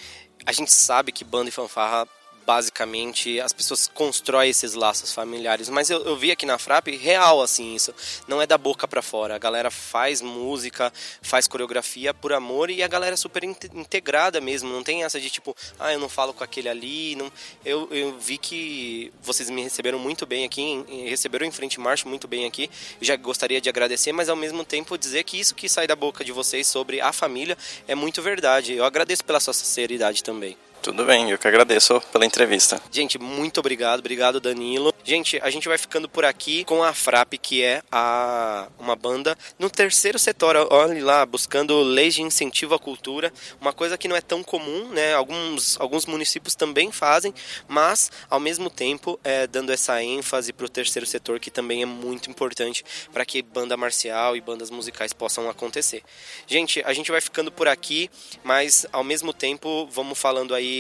a 0.44 0.50
gente 0.50 0.72
sabe 0.72 1.12
que 1.12 1.22
banda 1.22 1.50
e 1.50 1.52
fanfarra 1.52 2.08
basicamente 2.46 3.40
as 3.40 3.52
pessoas 3.52 3.86
constroem 3.86 4.50
esses 4.50 4.74
laços 4.74 5.12
familiares. 5.12 5.68
Mas 5.68 5.90
eu, 5.90 6.04
eu 6.04 6.16
vi 6.16 6.30
aqui 6.30 6.46
na 6.46 6.58
Frap 6.58 6.88
real 6.88 7.42
assim 7.42 7.74
isso. 7.74 7.94
Não 8.28 8.40
é 8.40 8.46
da 8.46 8.58
boca 8.58 8.86
para 8.86 9.02
fora. 9.02 9.34
A 9.34 9.38
galera 9.38 9.70
faz 9.70 10.20
música, 10.20 10.92
faz 11.22 11.46
coreografia 11.46 12.12
por 12.12 12.32
amor 12.32 12.70
e 12.70 12.82
a 12.82 12.88
galera 12.88 13.14
é 13.14 13.16
super 13.16 13.44
integrada 13.44 14.40
mesmo. 14.40 14.70
Não 14.70 14.82
tem 14.82 15.04
essa 15.04 15.20
de 15.20 15.30
tipo, 15.30 15.56
ah, 15.78 15.92
eu 15.92 15.98
não 15.98 16.08
falo 16.08 16.32
com 16.32 16.44
aquele 16.44 16.68
ali. 16.68 17.16
Não... 17.16 17.30
Eu, 17.64 17.88
eu 17.90 18.18
vi 18.18 18.38
que 18.38 19.12
vocês 19.22 19.50
me 19.50 19.62
receberam 19.62 19.98
muito 19.98 20.26
bem 20.26 20.44
aqui, 20.44 20.84
receberam 21.08 21.46
em 21.46 21.50
frente 21.50 21.80
marcha 21.80 22.08
muito 22.08 22.28
bem 22.28 22.46
aqui. 22.46 22.70
Eu 23.00 23.06
já 23.06 23.16
gostaria 23.16 23.60
de 23.60 23.68
agradecer, 23.68 24.12
mas 24.12 24.28
ao 24.28 24.36
mesmo 24.36 24.64
tempo 24.64 24.98
dizer 24.98 25.24
que 25.24 25.38
isso 25.38 25.54
que 25.54 25.68
sai 25.68 25.86
da 25.86 25.96
boca 25.96 26.24
de 26.24 26.32
vocês 26.32 26.66
sobre 26.66 27.00
a 27.00 27.12
família 27.12 27.56
é 27.86 27.94
muito 27.94 28.22
verdade. 28.22 28.74
Eu 28.74 28.84
agradeço 28.84 29.24
pela 29.24 29.40
sua 29.40 29.54
sinceridade 29.54 30.22
também. 30.22 30.56
Tudo 30.84 31.06
bem, 31.06 31.30
eu 31.30 31.38
que 31.38 31.48
agradeço 31.48 31.98
pela 32.12 32.26
entrevista. 32.26 32.78
Gente, 32.92 33.18
muito 33.18 33.58
obrigado, 33.58 34.00
obrigado 34.00 34.38
Danilo. 34.38 34.92
Gente, 35.02 35.40
a 35.42 35.48
gente 35.48 35.66
vai 35.66 35.78
ficando 35.78 36.10
por 36.10 36.26
aqui 36.26 36.62
com 36.64 36.82
a 36.82 36.92
FRAP, 36.92 37.38
que 37.40 37.62
é 37.62 37.82
a, 37.90 38.68
uma 38.78 38.94
banda 38.94 39.34
no 39.58 39.70
terceiro 39.70 40.18
setor, 40.18 40.56
olhe 40.70 41.00
lá, 41.00 41.24
buscando 41.24 41.80
leis 41.80 42.14
de 42.14 42.20
incentivo 42.20 42.74
à 42.74 42.78
cultura, 42.78 43.32
uma 43.58 43.72
coisa 43.72 43.96
que 43.96 44.06
não 44.06 44.14
é 44.14 44.20
tão 44.20 44.42
comum, 44.42 44.88
né? 44.90 45.14
Alguns, 45.14 45.80
alguns 45.80 46.04
municípios 46.04 46.54
também 46.54 46.92
fazem, 46.92 47.32
mas 47.66 48.12
ao 48.28 48.38
mesmo 48.38 48.68
tempo 48.68 49.18
é, 49.24 49.46
dando 49.46 49.72
essa 49.72 50.02
ênfase 50.02 50.52
para 50.52 50.66
o 50.66 50.68
terceiro 50.68 51.06
setor, 51.06 51.40
que 51.40 51.50
também 51.50 51.80
é 51.80 51.86
muito 51.86 52.28
importante 52.28 52.84
para 53.10 53.24
que 53.24 53.40
banda 53.40 53.74
marcial 53.74 54.36
e 54.36 54.40
bandas 54.42 54.68
musicais 54.68 55.14
possam 55.14 55.48
acontecer. 55.48 56.02
Gente, 56.46 56.82
a 56.84 56.92
gente 56.92 57.10
vai 57.10 57.22
ficando 57.22 57.50
por 57.50 57.68
aqui, 57.68 58.10
mas 58.42 58.84
ao 58.92 59.02
mesmo 59.02 59.32
tempo 59.32 59.86
vamos 59.90 60.18
falando 60.18 60.54
aí 60.54 60.73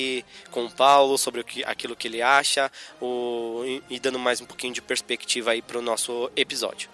com 0.50 0.64
o 0.64 0.70
Paulo 0.70 1.16
sobre 1.18 1.40
o 1.40 1.44
que, 1.44 1.64
aquilo 1.64 1.96
que 1.96 2.08
ele 2.08 2.22
acha 2.22 2.70
o, 3.00 3.62
e 3.88 3.98
dando 4.00 4.18
mais 4.18 4.40
um 4.40 4.46
pouquinho 4.46 4.72
de 4.72 4.82
perspectiva 4.82 5.52
aí 5.52 5.62
para 5.62 5.78
o 5.78 5.82
nosso 5.82 6.30
episódio. 6.36 6.88